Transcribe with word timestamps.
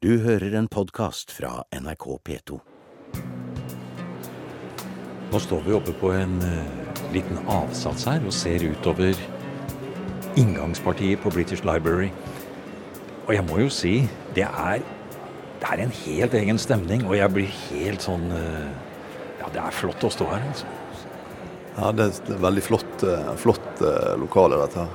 Du 0.00 0.14
hører 0.24 0.54
en 0.56 0.64
podkast 0.64 1.28
fra 1.28 1.58
NRK 1.76 2.04
P2. 2.24 2.56
Nå 5.28 5.40
står 5.44 5.66
vi 5.66 5.74
oppe 5.76 5.92
på 6.00 6.14
en 6.16 6.38
uh, 6.40 7.02
liten 7.12 7.36
avsats 7.44 8.06
her 8.08 8.24
og 8.24 8.32
ser 8.32 8.64
utover 8.64 9.20
inngangspartiet 10.40 11.20
på 11.20 11.34
British 11.34 11.68
Library. 11.68 12.08
Og 13.26 13.34
jeg 13.36 13.44
må 13.50 13.60
jo 13.60 13.68
si, 13.68 13.92
det 14.32 14.48
er, 14.48 14.80
det 15.60 15.68
er 15.68 15.84
en 15.84 15.92
helt 15.98 16.40
egen 16.40 16.64
stemning, 16.64 17.04
og 17.04 17.18
jeg 17.20 17.36
blir 17.36 17.56
helt 17.68 18.08
sånn 18.08 18.24
uh, 18.32 18.72
Ja, 19.42 19.52
det 19.52 19.66
er 19.66 19.80
flott 19.82 20.08
å 20.08 20.14
stå 20.16 20.32
her, 20.32 20.48
altså. 20.48 20.79
Ja, 21.76 21.92
Det 21.92 22.04
er 22.04 22.08
et 22.08 22.30
veldig 22.42 22.62
flott, 22.62 23.02
eh, 23.06 23.30
flott 23.36 23.80
lokale, 24.20 24.58
dette 24.60 24.82
her. 24.84 24.90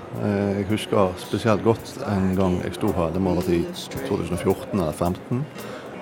Jeg 0.57 0.67
husker 0.69 1.13
spesielt 1.17 1.63
godt 1.63 1.95
en 2.07 2.35
gang 2.35 2.59
jeg 2.63 2.75
sto 2.75 2.91
her, 2.93 3.11
det 3.15 3.21
må 3.21 3.33
ha 3.33 3.41
vært 3.41 3.49
i 3.55 3.63
2014 3.71 4.79
eller 4.79 4.93
2015. 4.93 5.45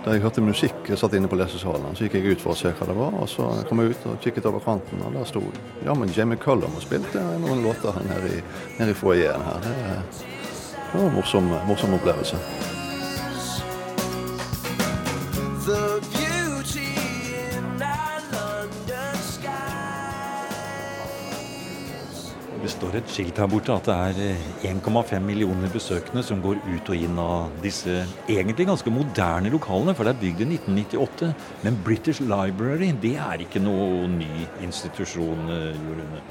Da 0.04 0.12
jeg 0.12 0.22
hørte 0.26 0.41
musikk, 0.44 0.81
jeg 0.90 1.00
satt 1.00 1.14
inne 1.16 1.30
på 1.31 1.38
lesesalen, 1.40 1.95
så 1.95 2.04
gikk 2.04 2.17
jeg 2.20 2.34
ut 2.36 2.41
for 2.44 2.52
å 2.52 2.58
se 2.59 2.73
hva 2.76 2.88
det 2.90 2.95
var. 2.98 3.14
og 3.22 3.30
Så 3.30 3.48
kom 3.70 3.80
jeg 3.80 3.94
ut 3.94 4.05
og 4.12 4.20
kikket 4.20 4.45
over 4.50 4.59
kanten, 4.59 5.00
og 5.05 5.14
der 5.16 5.23
sto 5.30 5.40
jammen 5.86 6.12
Jamie 6.12 6.36
Cullum 6.38 6.76
og 6.76 6.84
spilte 6.84 7.23
noen 7.40 7.64
låter 7.64 7.95
nede 8.03 8.34
i, 8.36 8.44
nede 8.80 8.92
i 8.92 8.94
foajeen 9.00 9.42
her. 9.48 9.62
Det 9.64 11.00
var 11.00 11.08
en 11.08 11.16
morsom, 11.16 11.48
morsom 11.70 11.94
opplevelse. 11.95 12.36
Det 22.63 22.72
står 22.72 22.94
et 22.95 23.09
skilt 23.12 23.40
her 23.41 23.48
borte 23.52 23.73
at 23.76 23.88
det 23.90 23.94
er 24.23 24.70
1,5 24.70 24.99
eh, 25.02 25.20
millioner 25.20 25.72
besøkende 25.72 26.22
som 26.23 26.40
går 26.40 26.62
ut 26.63 26.91
og 26.94 26.95
inn 26.95 27.17
av 27.20 27.49
disse 27.59 28.05
egentlig 28.31 28.70
ganske 28.70 28.94
moderne 28.94 29.49
lokalene, 29.52 29.91
for 29.91 30.08
det 30.08 30.13
er 30.13 30.22
bygd 30.22 30.45
i 30.45 30.48
1998. 30.62 31.34
Men 31.66 31.80
British 31.84 32.23
Library 32.23 32.94
det 33.03 33.17
er 33.19 33.44
ikke 33.44 33.59
noe 33.59 34.08
ny 34.08 34.45
institusjon, 34.64 35.44
eh, 35.52 35.75
Jorunne? 35.75 36.22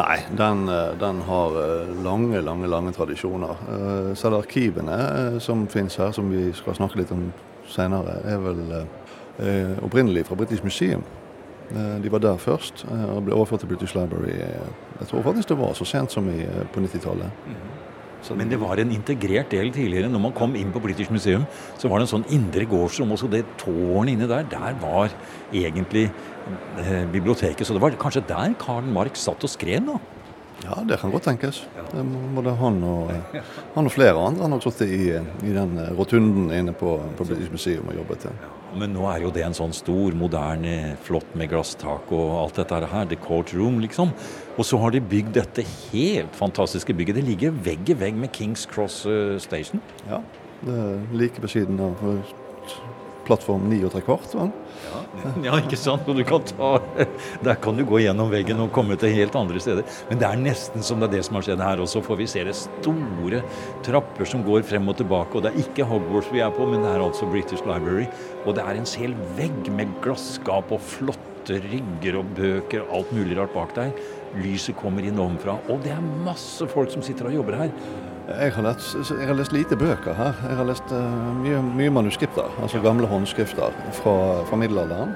Nei, 0.00 0.16
den, 0.40 0.64
eh, 0.74 0.98
den, 0.98 1.22
har 1.30 1.60
lange, 2.02 2.42
lange 2.42 2.66
lange 2.66 2.96
tradisjoner. 2.98 3.62
Selv 4.18 4.40
arkivene 4.40 5.38
som 5.38 5.68
finnes 5.70 6.00
her, 6.02 6.10
som 6.10 6.34
vi 6.34 6.50
skal 6.52 6.74
snakke 6.74 6.98
litt 6.98 7.14
om 7.14 7.28
senere, 7.70 8.18
er 8.26 8.42
vel 8.42 8.66
opprinnelig 9.86 10.26
fra 10.26 10.34
British 10.34 10.66
Museum. 10.66 11.06
Eh, 11.68 11.98
de 12.02 12.12
var 12.12 12.22
der 12.24 12.38
først 12.40 12.86
eh, 12.88 13.04
og 13.12 13.26
ble 13.26 13.36
overført 13.36 13.60
til 13.64 13.70
British 13.72 13.96
Library. 13.96 14.38
Eh, 14.40 14.70
jeg 15.00 15.10
tror 15.10 15.26
faktisk 15.26 15.52
det 15.52 15.58
var 15.58 15.76
så 15.76 15.84
sent 15.88 16.14
som 16.14 16.28
i, 16.32 16.40
på 16.72 16.80
90-tallet. 16.80 17.44
Mm. 17.46 17.78
Men 18.36 18.50
det 18.50 18.58
var 18.60 18.80
en 18.80 18.90
integrert 18.92 19.52
del 19.52 19.70
tidligere. 19.72 20.10
Når 20.10 20.20
man 20.20 20.34
kom 20.36 20.56
inn 20.58 20.72
på 20.74 20.82
British 20.82 21.12
Museum, 21.14 21.46
så 21.78 21.88
var 21.88 22.00
det 22.00 22.08
en 22.08 22.14
sånn 22.16 22.26
indre 22.34 22.66
gårdsrom. 22.68 23.14
Også 23.14 23.30
det 23.30 23.44
tårnet 23.60 24.16
inne 24.16 24.28
der, 24.28 24.48
der 24.50 24.74
var 24.82 25.12
egentlig 25.52 26.08
eh, 26.08 27.04
biblioteket. 27.12 27.66
Så 27.66 27.76
det 27.76 27.84
var 27.84 27.96
kanskje 28.00 28.26
der 28.28 28.56
Karl 28.60 28.88
Marx 28.90 29.22
satt 29.24 29.44
og 29.46 29.52
skrev 29.52 29.84
nå? 29.86 30.00
Ja, 30.64 30.80
det 30.82 30.96
kan 30.98 31.12
godt 31.14 31.28
tenkes. 31.28 31.60
Både 32.34 32.52
han 32.58 32.80
og, 32.82 33.12
han 33.76 33.86
og 33.86 33.92
flere 33.94 34.18
andre 34.18 34.48
har 34.50 34.62
sittet 34.64 34.90
i, 34.90 35.04
i, 35.46 35.52
den 35.54 35.78
rotunden 35.96 36.50
inne 36.54 36.74
på, 36.76 36.96
på 37.18 37.26
museet 37.52 37.84
og 37.84 37.94
jobbet. 37.94 38.26
Ja. 38.26 38.50
Men 38.78 38.92
nå 38.92 39.06
er 39.08 39.22
jo 39.22 39.30
det 39.32 39.44
en 39.46 39.56
sånn 39.56 39.72
stor, 39.76 40.16
moderne, 40.18 40.96
flott 41.06 41.30
med 41.38 41.52
glasstak 41.52 42.10
og 42.12 42.34
alt 42.42 42.58
dette 42.58 42.82
her. 42.90 43.06
The 43.08 43.20
Court 43.22 43.54
Room, 43.56 43.78
liksom. 43.84 44.12
Og 44.58 44.66
så 44.66 44.80
har 44.82 44.92
de 44.92 45.00
bygd 45.00 45.36
dette 45.38 45.64
helt 45.92 46.34
fantastiske 46.36 46.96
bygget. 46.96 47.20
Det 47.20 47.28
ligger 47.30 47.62
vegg 47.70 47.94
i 47.94 47.98
vegg 48.02 48.18
med 48.18 48.34
Kings 48.34 48.66
Cross 48.68 49.04
eh, 49.06 49.38
Station. 49.42 49.82
Ja, 50.10 50.20
det 50.66 50.74
er 50.74 51.00
like 51.14 51.44
ved 51.44 51.54
siden 51.54 51.80
av 51.86 52.02
plattform 53.28 53.68
9 53.70 53.78
og 53.86 53.92
tre 53.94 54.02
kvart. 54.06 54.34
Ja. 54.34 54.48
ja, 55.46 55.58
ikke 55.60 55.78
sant. 55.78 56.08
Du 56.08 56.24
kan 56.26 56.44
ta, 56.48 56.72
der 57.46 57.60
kan 57.62 57.78
du 57.78 57.84
gå 57.88 58.02
gjennom 58.02 58.32
veggen 58.32 58.62
og 58.64 58.72
komme 58.74 58.98
til 59.00 59.14
helt 59.14 59.36
andre 59.38 59.62
steder. 59.62 59.86
Men 60.10 60.22
det 60.22 60.28
er 60.28 60.42
nesten 60.42 60.84
som 60.84 61.02
det 61.02 61.10
er 61.10 61.18
det 61.18 61.24
som 61.28 61.38
har 61.38 61.46
skjedd 61.46 61.64
her. 61.64 61.84
Og 61.84 61.90
så 61.90 62.02
får 62.04 62.20
vi 62.22 62.28
se 62.30 62.44
det 62.48 62.56
store 62.58 63.42
trapper 63.86 64.28
som 64.28 64.44
går 64.46 64.66
frem 64.68 64.88
og 64.90 64.98
tilbake. 65.00 65.36
Og 65.36 65.44
det 65.44 65.52
er 65.52 65.62
ikke 65.64 65.88
Hogwarts 65.88 66.32
vi 66.34 66.42
er 66.44 66.54
på, 66.54 66.66
men 66.70 66.84
det 66.84 66.92
er 66.94 67.04
altså 67.04 67.28
British 67.30 67.64
Library. 67.68 68.08
Og 68.44 68.56
det 68.58 68.64
er 68.64 68.80
en 68.80 68.92
hel 68.98 69.16
vegg 69.38 69.72
med 69.74 69.96
glasskap 70.04 70.72
og 70.74 70.84
flotte 70.96 71.60
rygger 71.64 72.18
og 72.20 72.32
bøker 72.36 72.84
og 72.84 72.96
alt 72.98 73.14
mulig 73.16 73.38
rart 73.38 73.54
bak 73.54 73.72
deg. 73.76 74.04
Lyset 74.42 74.76
kommer 74.76 75.06
inn 75.06 75.20
ovenfra. 75.20 75.56
Og 75.72 75.80
det 75.84 75.94
er 75.94 76.12
masse 76.26 76.66
folk 76.68 76.92
som 76.92 77.04
sitter 77.04 77.30
og 77.30 77.40
jobber 77.40 77.62
her. 77.62 77.72
Jeg 78.28 78.52
har, 78.52 78.62
lest, 78.62 79.10
jeg 79.10 79.26
har 79.26 79.36
lest 79.38 79.52
lite 79.56 79.76
bøker 79.76 80.12
her. 80.12 80.34
Jeg 80.44 80.56
har 80.58 80.66
lest 80.68 80.90
uh, 80.92 81.28
mye, 81.40 81.62
mye, 81.64 81.90
manuskripter, 81.90 82.50
altså 82.62 82.82
gamle 82.84 83.08
håndskrifter 83.08 83.72
fra, 83.96 84.16
fra 84.44 84.56
middelalderen. 84.60 85.14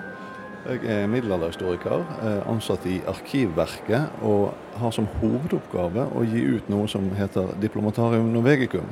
Jeg 0.63 0.87
er 0.95 1.09
middelalderhistoriker, 1.11 2.05
ansatt 2.47 2.85
i 2.87 3.01
Arkivverket 3.11 4.23
og 4.23 4.53
har 4.79 4.95
som 4.95 5.09
hovedoppgave 5.19 6.05
å 6.15 6.23
gi 6.23 6.45
ut 6.55 6.69
noe 6.71 6.87
som 6.89 7.09
heter 7.19 7.51
Diplomatarium 7.61 8.31
Norvegicum. 8.33 8.87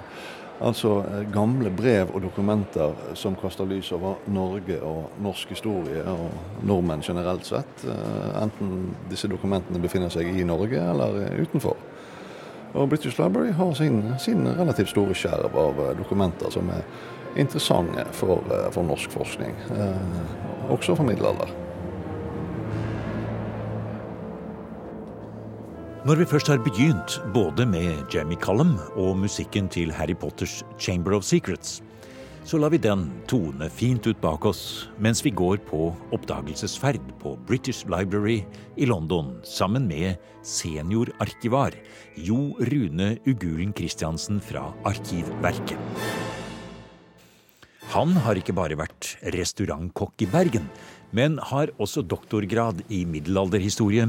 Altså 0.60 0.98
eh, 1.08 1.22
gamle 1.32 1.70
brev 1.72 2.10
og 2.12 2.20
dokumenter 2.26 2.92
som 3.16 3.36
kaster 3.40 3.64
lys 3.68 3.88
over 3.96 4.18
Norge 4.28 4.76
og 4.84 5.14
norsk 5.24 5.54
historie 5.54 6.02
og 6.04 6.66
nordmenn 6.68 7.04
generelt 7.04 7.48
sett. 7.48 7.86
Eh, 7.88 8.42
enten 8.42 8.90
disse 9.08 9.30
dokumentene 9.30 9.80
befinner 9.80 10.12
seg 10.12 10.28
i 10.28 10.44
Norge 10.44 10.82
eller 10.92 11.16
utenfor. 11.40 11.78
Og 12.74 12.88
British 12.88 13.18
Library 13.18 13.52
har 13.52 13.74
sin, 13.74 14.02
sin 14.18 14.46
relativt 14.46 14.92
store 14.92 15.14
skjerv 15.14 15.56
av 15.58 15.80
eh, 15.82 15.96
dokumenter 15.98 16.52
som 16.54 16.70
er 16.70 16.84
interessante 17.40 18.04
for, 18.14 18.44
eh, 18.50 18.68
for 18.74 18.86
norsk 18.86 19.10
forskning, 19.10 19.56
eh, 19.74 20.70
også 20.70 20.94
for 20.94 21.06
middelalder. 21.08 21.50
Når 26.06 26.16
vi 26.16 26.24
først 26.24 26.48
har 26.48 26.62
begynt 26.64 27.18
både 27.34 27.66
med 27.66 28.06
Jamie 28.14 28.38
Cullum 28.40 28.78
og 28.96 29.18
musikken 29.20 29.68
til 29.68 29.92
Harry 29.92 30.14
Potters 30.16 30.62
Chamber 30.78 31.12
of 31.18 31.22
Secrets, 31.22 31.82
så 32.44 32.58
lar 32.58 32.72
vi 32.72 32.80
den 32.80 33.04
tone 33.28 33.68
fint 33.70 34.06
ut 34.06 34.20
bak 34.20 34.46
oss 34.48 34.88
mens 34.98 35.20
vi 35.24 35.32
går 35.36 35.60
på 35.68 35.90
oppdagelsesferd 36.16 37.02
på 37.20 37.34
British 37.48 37.84
Library 37.90 38.40
i 38.76 38.88
London 38.88 39.34
sammen 39.44 39.86
med 39.90 40.16
seniorarkivar 40.46 41.76
Jo 42.16 42.56
Rune 42.58 43.12
Ugulen 43.28 43.74
Christiansen 43.76 44.40
fra 44.40 44.70
Arkivverket. 44.88 45.78
Han 47.90 48.14
har 48.24 48.38
ikke 48.38 48.54
bare 48.54 48.78
vært 48.78 49.16
restaurantkokk 49.34 50.22
i 50.22 50.28
Bergen, 50.30 50.68
men 51.10 51.40
har 51.50 51.72
også 51.82 52.04
doktorgrad 52.06 52.84
i 52.88 53.02
middelalderhistorie, 53.02 54.06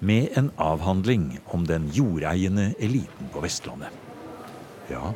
med 0.00 0.30
en 0.38 0.48
avhandling 0.62 1.40
om 1.52 1.66
den 1.66 1.90
jordeiende 1.92 2.70
eliten 2.78 3.28
på 3.34 3.42
Vestlandet. 3.42 3.90
Ja, 4.88 5.10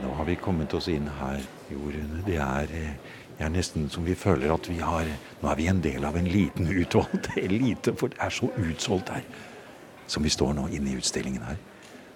nå 0.00 0.14
har 0.16 0.28
vi 0.30 0.38
kommet 0.40 0.72
oss 0.78 0.86
inn 0.88 1.10
her 1.18 1.42
jorden. 1.72 2.22
Det 2.26 2.36
er, 2.36 2.66
det 2.70 2.82
eh, 2.82 3.44
er 3.46 3.52
nesten 3.52 3.88
som 3.90 4.04
vi 4.06 4.14
føler 4.14 4.52
at 4.54 4.68
vi 4.70 4.78
har 4.82 5.08
Nå 5.42 5.50
er 5.50 5.58
vi 5.58 5.66
en 5.66 5.80
del 5.82 6.04
av 6.04 6.16
en 6.16 6.28
liten 6.28 6.68
utvalgt 6.70 7.32
elite, 7.46 7.94
for 7.98 8.12
det 8.12 8.20
er 8.22 8.30
så 8.30 8.50
utsolgt 8.56 9.10
her. 9.10 9.24
Som 10.06 10.22
vi 10.22 10.30
står 10.30 10.52
nå 10.54 10.68
inne 10.70 10.92
i 10.92 10.98
utstillingen 11.00 11.42
her. 11.42 11.58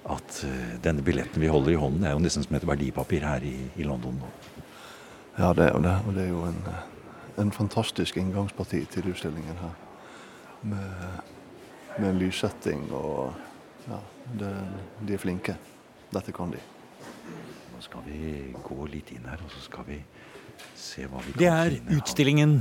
At 0.06 0.42
uh, 0.46 0.76
denne 0.84 1.02
billetten 1.02 1.42
vi 1.42 1.50
holder 1.50 1.74
i 1.74 1.80
hånden, 1.80 2.04
er 2.06 2.14
jo 2.14 2.20
nesten 2.22 2.44
som 2.44 2.54
et 2.54 2.66
verdipapir 2.66 3.26
her 3.26 3.42
i, 3.42 3.56
i 3.74 3.86
London 3.86 4.20
nå. 4.20 4.30
Ja, 5.38 5.50
det 5.52 5.66
er 5.66 5.72
jo 5.74 5.82
det. 5.82 5.96
Og 6.06 6.14
det 6.14 6.22
er 6.22 6.30
jo 6.30 6.44
en, 6.46 6.60
en 7.42 7.50
fantastisk 7.52 8.20
inngangsparti 8.22 8.84
til 8.92 9.10
utstillingen 9.10 9.58
her. 9.60 9.74
Med, 10.62 11.18
med 11.98 12.22
lyssetting 12.22 12.86
og 12.94 13.34
Ja, 13.86 14.00
det, 14.38 14.54
de 15.06 15.14
er 15.14 15.20
flinke. 15.22 15.54
Dette 16.10 16.32
kan 16.34 16.50
de. 16.50 16.58
Nå 17.74 17.82
skal 17.84 18.04
vi 18.06 18.54
gå 18.64 18.88
litt 18.92 19.12
inn 19.12 19.26
her, 19.28 19.40
og 19.44 19.52
så 19.52 19.62
skal 19.66 19.86
vi 19.88 20.00
se 20.76 21.06
hva 21.10 21.20
vi 21.24 21.32
kan 21.32 21.40
Det 21.42 21.52
er 21.52 21.98
utstillingen 21.98 22.58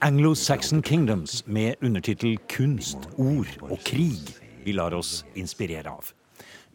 Anglo-Saxon 0.00 0.82
Kingdoms 0.82 1.46
med 1.46 1.74
undertittel 1.82 2.38
'Kunst, 2.48 3.10
ord 3.18 3.48
og 3.62 3.78
krig' 3.84 4.36
vi 4.64 4.72
lar 4.72 4.94
oss 4.96 5.24
inspirere 5.34 5.90
av. 5.90 6.12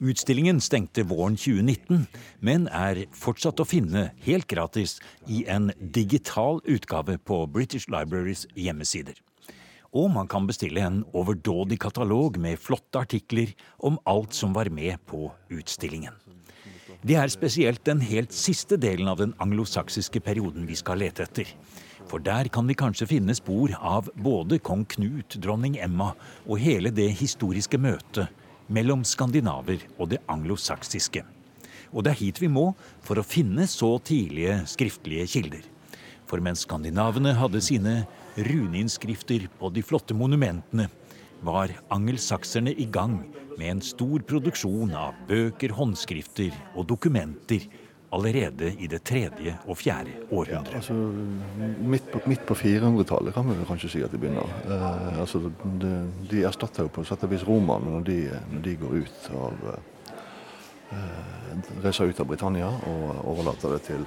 Utstillingen 0.04 0.60
stengte 0.62 1.06
våren 1.08 1.38
2019, 1.40 2.08
men 2.44 2.68
er 2.68 3.06
fortsatt 3.16 3.62
å 3.64 3.66
finne 3.66 4.10
helt 4.26 4.48
gratis 4.52 4.98
i 5.32 5.46
en 5.48 5.72
digital 5.80 6.60
utgave 6.68 7.16
på 7.18 7.46
British 7.48 7.88
Libraries 7.88 8.44
hjemmesider. 8.60 9.16
Og 9.96 10.12
man 10.12 10.28
kan 10.28 10.48
bestille 10.50 10.84
en 10.84 11.06
overdådig 11.16 11.80
katalog 11.80 12.38
med 12.38 12.60
flotte 12.60 13.00
artikler 13.00 13.56
om 13.80 13.98
alt 14.06 14.36
som 14.36 14.54
var 14.54 14.68
med 14.70 15.00
på 15.08 15.30
utstillingen. 15.50 16.14
Det 17.02 17.18
er 17.20 17.32
spesielt 17.34 17.84
den 17.86 18.00
helt 18.06 18.34
siste 18.34 18.78
delen 18.78 19.10
av 19.12 19.20
den 19.20 19.34
anglosaksiske 19.44 20.22
perioden 20.24 20.66
vi 20.70 20.78
skal 20.80 21.02
lete 21.04 21.26
etter. 21.26 21.50
For 22.06 22.22
der 22.22 22.48
kan 22.54 22.68
vi 22.70 22.78
kanskje 22.78 23.10
finne 23.10 23.36
spor 23.36 23.74
av 23.82 24.10
både 24.16 24.60
kong 24.64 24.86
Knut, 24.90 25.38
dronning 25.42 25.78
Emma 25.82 26.14
og 26.46 26.60
hele 26.62 26.94
det 26.94 27.10
historiske 27.20 27.80
møtet 27.82 28.30
mellom 28.68 29.04
skandinaver 29.06 29.82
og 29.98 30.12
det 30.14 30.22
anglosaksiske. 30.32 31.24
Og 31.94 32.06
det 32.06 32.14
er 32.14 32.22
hit 32.22 32.42
vi 32.42 32.50
må 32.52 32.72
for 33.06 33.20
å 33.20 33.26
finne 33.26 33.68
så 33.70 33.96
tidlige 34.04 34.62
skriftlige 34.70 35.28
kilder. 35.36 35.64
For 36.26 36.42
mens 36.42 36.66
skandinavene 36.66 37.36
hadde 37.38 37.62
sine 37.62 37.96
runeinnskrifter 38.36 39.46
på 39.60 39.70
de 39.74 39.84
flotte 39.86 40.18
monumentene, 40.18 40.90
var 41.46 41.70
angelsakserne 41.94 42.74
i 42.74 42.88
gang 42.90 43.20
med 43.60 43.72
en 43.72 43.82
stor 43.84 44.24
produksjon 44.28 44.94
av 44.98 45.18
bøker, 45.30 45.74
håndskrifter 45.76 46.56
og 46.76 46.88
dokumenter 46.90 47.66
allerede 48.16 48.72
i 48.80 48.88
det 48.88 49.02
tredje 49.04 49.56
og 49.68 49.78
fjerde 49.78 50.14
århundret. 50.32 50.72
Ja, 50.72 50.80
altså, 50.80 50.94
midt 51.84 52.12
på, 52.12 52.22
på 52.48 52.58
400-tallet 52.62 53.36
kan 53.36 53.50
vi 53.50 53.68
kanskje 53.68 53.92
si 53.92 54.04
at 54.06 54.14
de 54.14 54.22
begynner. 54.22 54.52
Eh, 54.70 55.20
altså, 55.20 55.42
de, 55.82 55.92
de, 56.32 56.44
erstatter 56.48 56.88
jo 56.88 56.94
på 56.96 57.04
sett 57.08 57.26
og 57.26 57.34
vis 57.34 57.44
romerne 57.48 57.98
når 57.98 58.08
de, 58.08 58.20
når 58.54 58.64
de 58.70 58.78
går 58.84 58.96
ut 59.02 59.30
av 59.42 59.68
eh, 59.74 59.92
Reiser 61.84 62.12
ut 62.12 62.20
av 62.20 62.28
Britannia 62.30 62.68
og 62.68 63.22
overlater 63.32 63.74
det 63.74 63.82
til 63.88 64.04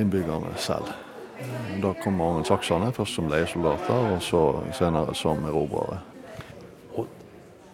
innbyggerne 0.00 0.50
selv. 0.60 0.88
Da 1.82 1.92
kommer 2.00 2.32
angelsakserne, 2.32 2.90
først 2.96 3.18
som 3.18 3.28
leiesoldater, 3.30 4.10
og 4.16 4.22
så 4.24 4.42
senere 4.76 5.14
som 5.14 5.44
erobrere. 5.44 6.00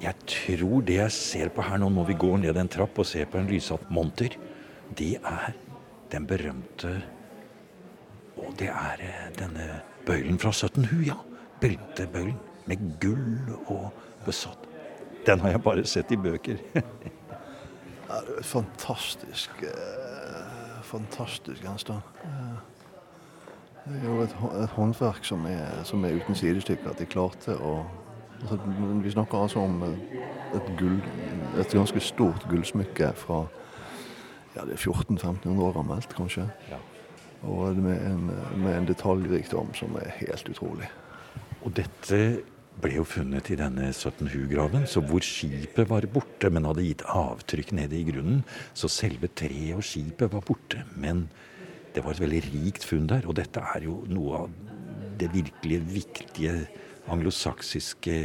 Jeg 0.02 0.14
tror 0.26 0.82
det 0.82 0.96
jeg 0.96 1.14
ser 1.14 1.50
på 1.54 1.62
her 1.62 1.78
nå, 1.78 1.88
når 1.94 2.08
vi 2.10 2.19
går 2.19 2.40
ned 2.43 2.58
en 2.58 2.70
trapp 2.70 2.99
og 2.99 3.06
ser 3.06 3.28
på 3.31 3.38
en 3.38 3.50
lyssatt 3.50 3.84
monter, 3.94 4.34
det 4.99 5.14
er 5.22 5.54
den 6.12 6.26
berømte 6.26 7.02
Og 8.37 8.54
det 8.58 8.69
er 8.69 9.00
eh, 9.04 9.28
denne 9.38 9.66
bøylen 10.06 10.38
fra 10.40 10.50
1700, 10.50 11.04
ja. 11.06 11.14
Beltebøylen 11.60 12.38
med 12.66 12.81
gull 13.00 13.52
og 13.70 13.93
besatt. 14.26 14.64
Den 15.26 15.40
har 15.40 15.54
jeg 15.54 15.62
bare 15.62 15.84
sett 15.87 16.10
i 16.10 16.16
bøker. 16.16 16.58
ja, 16.75 18.19
det 18.26 18.38
er 18.38 18.49
fantastisk, 18.49 19.62
eh, 19.62 20.82
fantastisk 20.82 21.62
gjenstand. 21.62 22.02
Det 23.84 24.00
er 24.00 24.08
jo 24.08 24.22
et, 24.22 24.34
håndverk 24.76 25.25
som 25.26 25.46
er, 25.46 25.84
som 25.84 26.04
er, 26.04 26.19
uten 26.19 26.38
sidestykke. 26.38 26.90
At 26.90 26.99
de 26.99 27.06
klarte 27.06 27.54
å 27.58 27.82
Vi 28.43 29.11
snakker 29.11 29.39
altså 29.39 29.62
om 29.62 29.83
et, 29.87 30.71
gull, 30.79 30.99
et 31.61 31.75
ganske 31.75 32.00
stort 32.03 32.47
gullsmykke 32.50 33.12
fra 33.17 33.44
ja, 34.56 34.65
det 34.67 34.75
er 34.75 34.81
1400-1500 34.83 35.62
år 35.65 35.77
gammelt, 35.79 36.15
kanskje. 36.17 36.49
Ja. 36.69 36.81
Og 37.49 37.77
med 37.77 38.03
en, 38.06 38.27
med 38.61 38.75
en 38.77 38.89
detaljrikdom 38.89 39.73
som 39.75 39.94
er 39.99 40.11
helt 40.19 40.50
utrolig. 40.53 40.91
Og 41.62 41.73
dette 41.77 42.19
ble 42.83 42.97
jo 42.97 43.06
funnet 43.06 43.50
i 43.53 43.56
denne 43.59 43.91
1700-graven, 43.93 44.85
så 44.91 45.03
hvor 45.05 45.25
skipet 45.25 45.88
var 45.91 46.06
borte, 46.12 46.50
men 46.50 46.67
hadde 46.69 46.85
gitt 46.85 47.05
avtrykk 47.09 47.73
nede 47.79 47.99
i 47.99 48.05
grunnen. 48.09 48.43
Så 48.75 48.91
selve 48.93 49.31
treet 49.33 49.79
og 49.79 49.87
skipet 49.87 50.33
var 50.33 50.45
borte, 50.47 50.85
men 50.97 51.27
det 51.95 52.05
var 52.05 52.17
et 52.17 52.23
veldig 52.25 52.43
rikt 52.50 52.87
funn 52.88 53.09
der. 53.11 53.27
Og 53.29 53.37
dette 53.38 53.62
er 53.75 53.87
jo 53.87 54.03
noe 54.11 54.45
av 54.45 54.55
det 55.21 55.31
virkelig 55.33 55.83
viktige 55.93 56.55
anglosaksiske 57.10 58.16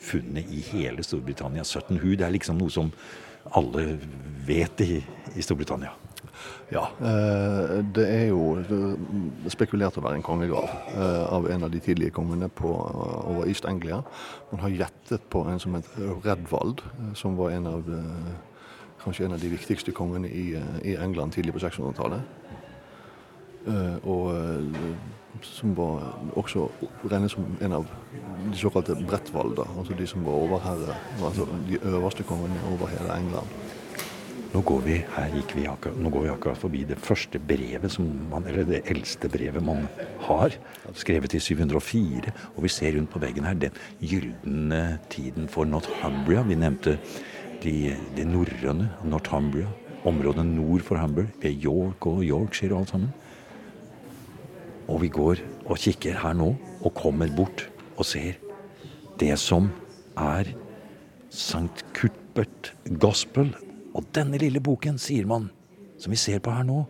funnet 0.00 0.50
i 0.50 0.60
hele 0.72 1.04
Storbritannia. 1.06 1.62
1700, 1.62 2.16
det 2.16 2.26
er 2.26 2.36
liksom 2.36 2.58
noe 2.58 2.72
som 2.72 2.92
alle 3.56 3.98
vet 4.46 4.80
i, 4.84 5.00
i 5.36 5.44
Storbritannia. 5.44 5.92
Ja. 6.70 6.84
Eh, 7.00 7.72
det 7.94 8.06
er 8.06 8.26
jo 8.30 8.60
spekulert 9.50 9.98
å 9.98 10.04
være 10.04 10.20
en 10.20 10.26
kongegrav 10.26 10.68
eh, 10.94 11.24
av 11.34 11.48
en 11.50 11.66
av 11.66 11.72
de 11.72 11.80
tidlige 11.82 12.14
kongene 12.14 12.48
på, 12.48 12.70
over 12.70 13.48
East 13.50 13.66
Anglia. 13.68 14.00
Man 14.52 14.62
har 14.64 14.76
gjettet 14.76 15.26
på 15.32 15.44
en 15.50 15.60
som 15.62 15.74
het 15.78 15.88
Redvald, 16.24 16.84
eh, 16.86 17.12
som 17.18 17.38
var 17.40 17.56
en 17.56 17.66
av, 17.70 17.90
kanskje 19.04 19.26
en 19.26 19.36
av 19.36 19.42
de 19.42 19.52
viktigste 19.52 19.94
kongene 19.96 20.30
i, 20.30 20.52
i 20.86 20.96
England 21.00 21.34
tidlig 21.34 21.56
på 21.56 21.64
600-tallet. 21.64 22.38
Og 24.08 24.30
som 25.46 25.74
var 25.76 26.04
også 26.38 26.66
regnet 27.04 27.32
som 27.32 27.46
en 27.60 27.76
av 27.80 27.90
de 28.50 28.56
såkalte 28.58 28.96
Bredtvalder, 28.98 29.68
altså 29.78 29.96
de 29.98 30.06
som 30.08 30.24
var 30.26 30.38
overherre, 30.38 30.96
altså 31.22 31.46
de 31.68 31.78
øverste 31.82 32.26
kongene 32.28 32.64
over 32.72 32.90
hele 32.92 33.14
England. 33.16 33.60
Nå 34.50 34.64
går 34.66 34.80
vi 34.82 34.96
her 35.14 35.28
gikk 35.30 35.52
vi 35.54 35.64
akkurat, 35.70 35.98
nå 36.02 36.10
går 36.10 36.24
vi 36.24 36.30
akkurat 36.32 36.58
forbi 36.58 36.80
det 36.88 36.96
første 36.98 37.38
brevet, 37.38 37.86
som 37.94 38.08
man, 38.32 38.48
eller 38.50 38.66
det 38.66 38.80
eldste 38.90 39.30
brevet 39.30 39.62
man 39.62 39.84
har, 40.26 40.56
skrevet 40.98 41.36
i 41.38 41.40
704. 41.42 42.32
Og 42.56 42.64
vi 42.64 42.72
ser 42.74 42.96
rundt 42.96 43.12
på 43.12 43.22
veggen 43.22 43.46
her 43.46 43.54
den 43.54 43.78
gylne 44.02 44.98
tiden 45.12 45.46
for 45.48 45.70
Northumbria. 45.70 46.42
Vi 46.48 46.58
nevnte 46.58 46.96
de, 47.62 47.94
de 48.16 48.26
norrøne 48.26 48.90
Northumbria, 49.06 49.70
området 50.08 50.48
nord 50.48 50.82
for 50.82 50.98
Humber, 50.98 51.30
ved 51.38 51.54
York 51.62 52.10
og 52.10 52.24
Yorkshire 52.26 52.74
og 52.74 52.82
alt 52.82 52.94
sammen. 52.96 53.12
Og 54.90 55.04
vi 55.04 55.10
går 55.12 55.40
og 55.70 55.78
kikker 55.78 56.18
her 56.18 56.34
nå, 56.34 56.52
og 56.82 56.94
kommer 56.98 57.30
bort 57.36 57.68
og 57.96 58.06
ser 58.08 58.40
det 59.20 59.36
som 59.38 59.68
er 60.18 60.50
St. 61.30 61.84
Cuthbert 61.94 62.72
Gospel. 62.98 63.52
Og 63.94 64.06
denne 64.14 64.40
lille 64.40 64.62
boken, 64.62 64.98
sier 64.98 65.26
man, 65.26 65.50
som 66.00 66.14
vi 66.14 66.18
ser 66.18 66.42
på 66.42 66.54
her 66.54 66.66
nå, 66.66 66.82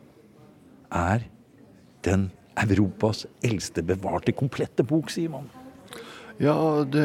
er 0.90 1.26
den 2.04 2.30
Europas 2.60 3.26
eldste 3.44 3.82
bevarte 3.86 4.32
komplette 4.36 4.84
bok, 4.84 5.10
sier 5.12 5.32
man. 5.32 5.48
Ja, 6.40 6.54
det, 6.88 7.04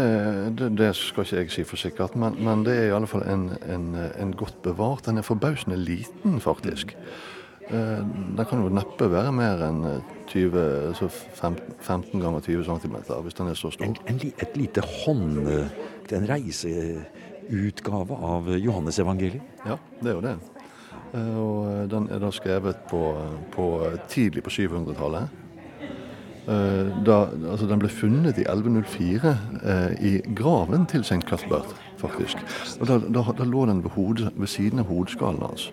det, 0.56 0.70
det, 0.80 0.94
skal 0.96 1.26
ikke 1.26 1.42
jeg 1.42 1.52
si 1.52 1.64
for 1.68 1.80
sikkert, 1.80 2.16
men, 2.16 2.38
men 2.40 2.64
det 2.64 2.76
er 2.78 2.86
i 2.88 2.96
alle 2.96 3.10
fall 3.10 3.26
en, 3.28 3.50
en, 3.68 3.90
en, 4.16 4.32
godt 4.36 4.62
bevart. 4.64 5.10
Den 5.10 5.20
er 5.20 5.28
forbausende 5.28 5.76
liten, 5.76 6.40
faktisk. 6.44 6.96
Eh, 6.96 7.35
den 7.70 8.46
kan 8.46 8.62
jo 8.62 8.70
neppe 8.70 9.08
være 9.10 9.32
mer 9.34 9.64
enn 9.66 9.82
20, 10.28 10.58
eh, 10.60 10.88
altså 10.88 11.10
15 11.82 12.22
ganger 12.22 12.40
20 12.40 12.64
cm, 12.64 12.96
hvis 13.24 13.34
den 13.34 13.48
er 13.48 13.54
så 13.54 13.72
stor. 13.72 13.86
En, 13.86 13.96
en, 14.08 14.20
et 14.40 14.58
lite 14.58 14.82
hånd... 14.82 15.48
En 16.14 16.28
reiseutgave 16.30 18.18
av 18.22 18.50
Johannesevangeliet? 18.62 19.42
Ja, 19.66 19.80
det 20.02 20.12
er 20.12 20.14
jo 20.14 20.22
det. 20.22 20.36
Eh, 21.18 21.38
og 21.42 21.90
den 21.90 22.06
er 22.14 22.22
da 22.22 22.30
skrevet 22.30 22.86
på, 22.92 23.02
på 23.56 23.66
tidlig 24.12 24.46
på 24.46 24.54
700-tallet. 24.54 25.42
Da, 26.46 27.16
altså 27.50 27.66
den 27.66 27.80
ble 27.82 27.90
funnet 27.90 28.38
i 28.38 28.44
1104 28.46 29.32
eh, 29.66 29.96
i 29.98 30.12
graven 30.38 30.86
til 30.86 31.02
St. 31.02 31.24
Cuthbert, 31.26 31.72
faktisk. 31.98 32.38
Og 32.78 32.86
da, 32.86 33.00
da, 33.02 33.24
da 33.40 33.48
lå 33.50 33.66
den 33.66 33.82
ved, 33.82 33.96
hode, 33.96 34.30
ved 34.36 34.54
siden 34.54 34.84
av 34.84 34.92
hodeskallen 34.94 35.42
hans. 35.42 35.72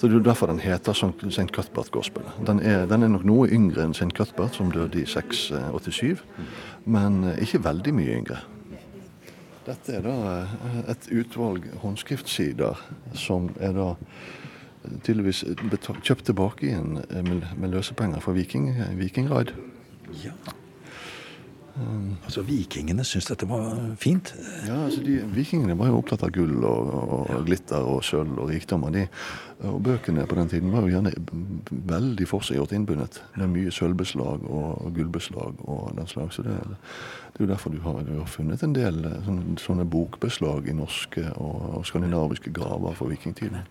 Så 0.00 0.08
Det 0.08 0.16
er 0.16 0.22
derfor 0.22 0.46
den 0.46 0.60
heter 0.60 0.92
St. 0.92 1.52
Cuthbert 1.52 1.90
Gospel. 1.90 2.22
Den 2.46 2.60
er, 2.60 2.86
den 2.86 3.02
er, 3.02 3.08
nok 3.12 3.24
noe 3.28 3.48
yngre 3.52 3.84
enn 3.84 3.92
St. 3.92 4.08
Cuthbert, 4.16 4.54
som 4.56 4.70
døde 4.72 4.96
i 4.96 5.04
687, 5.04 6.22
men 6.88 7.18
eh, 7.28 7.42
ikke 7.44 7.60
veldig 7.66 7.92
mye 7.98 8.14
yngre. 8.22 8.38
Dette 9.66 9.98
er 9.98 10.06
da 10.06 10.14
eh, 10.38 10.78
et 10.94 11.10
utvalg 11.20 11.68
håndskriftsider 11.82 12.80
som 13.12 13.50
er 13.60 13.76
da 13.76 13.90
eh, 13.92 14.96
tydeligvis 15.04 15.42
kjøpt 15.68 16.30
tilbake 16.30 16.70
igjen 16.70 17.02
med, 17.28 17.44
med 17.60 17.76
løsepenger 17.76 18.24
fra 18.24 18.32
Viking, 18.32 18.72
Viking 18.96 19.28
Ride. 19.28 19.52
Ja. 20.24 20.32
Altså 21.78 22.42
Vikingene 22.44 23.04
syntes 23.06 23.30
dette 23.30 23.46
var 23.48 23.78
fint? 24.00 24.32
Ja, 24.66 24.76
altså 24.86 25.02
de, 25.04 25.20
Vikingene 25.34 25.76
var 25.78 25.90
jo 25.90 26.00
opptatt 26.00 26.24
av 26.26 26.32
gull 26.34 26.64
og, 26.66 26.90
og 27.00 27.30
ja. 27.30 27.38
glitter 27.46 27.86
og 27.86 28.02
sølv 28.04 28.38
og 28.42 28.50
rikdom. 28.50 28.84
Og, 28.88 28.94
de, 28.96 29.06
og 29.68 29.78
bøkene 29.86 30.26
på 30.28 30.38
den 30.38 30.50
tiden 30.50 30.74
var 30.74 30.84
jo 30.84 30.92
gjerne 30.96 31.14
veldig 31.92 32.28
forseggjort 32.28 32.74
innbundet. 32.76 33.20
er 33.38 33.50
mye 33.50 33.72
sølvbeslag 33.74 34.44
og 34.50 34.92
gullbeslag 34.96 35.64
og 35.66 35.90
den 35.98 36.10
slags. 36.10 36.40
Så 36.40 36.46
det, 36.46 36.58
det, 36.58 37.38
er 37.38 37.46
jo 37.46 37.50
derfor 37.54 37.74
du 37.74 37.80
har, 37.86 38.02
du 38.06 38.14
har 38.18 38.30
funnet 38.30 38.66
en 38.66 38.76
del 38.76 39.02
eh, 39.06 39.18
sånne, 39.26 39.58
sånne, 39.62 39.88
bokbeslag 39.90 40.68
i 40.70 40.76
norske 40.76 41.26
og, 41.36 41.58
og 41.80 41.88
skandinaviske 41.88 42.52
graver 42.56 42.98
for 42.98 43.12
vikingtiden. 43.14 43.62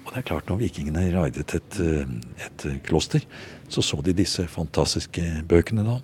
Og 0.00 0.14
det 0.14 0.22
er 0.22 0.26
klart, 0.26 0.48
når 0.48 0.62
vikingene 0.64 1.10
raidet 1.14 1.54
et, 1.54 1.82
eh, 1.84 2.16
et 2.46 2.70
kloster, 2.86 3.22
så 3.70 3.84
så 3.84 4.00
de 4.02 4.16
disse 4.16 4.46
fantastiske 4.50 5.44
bøkene 5.48 5.86
da 5.86 6.00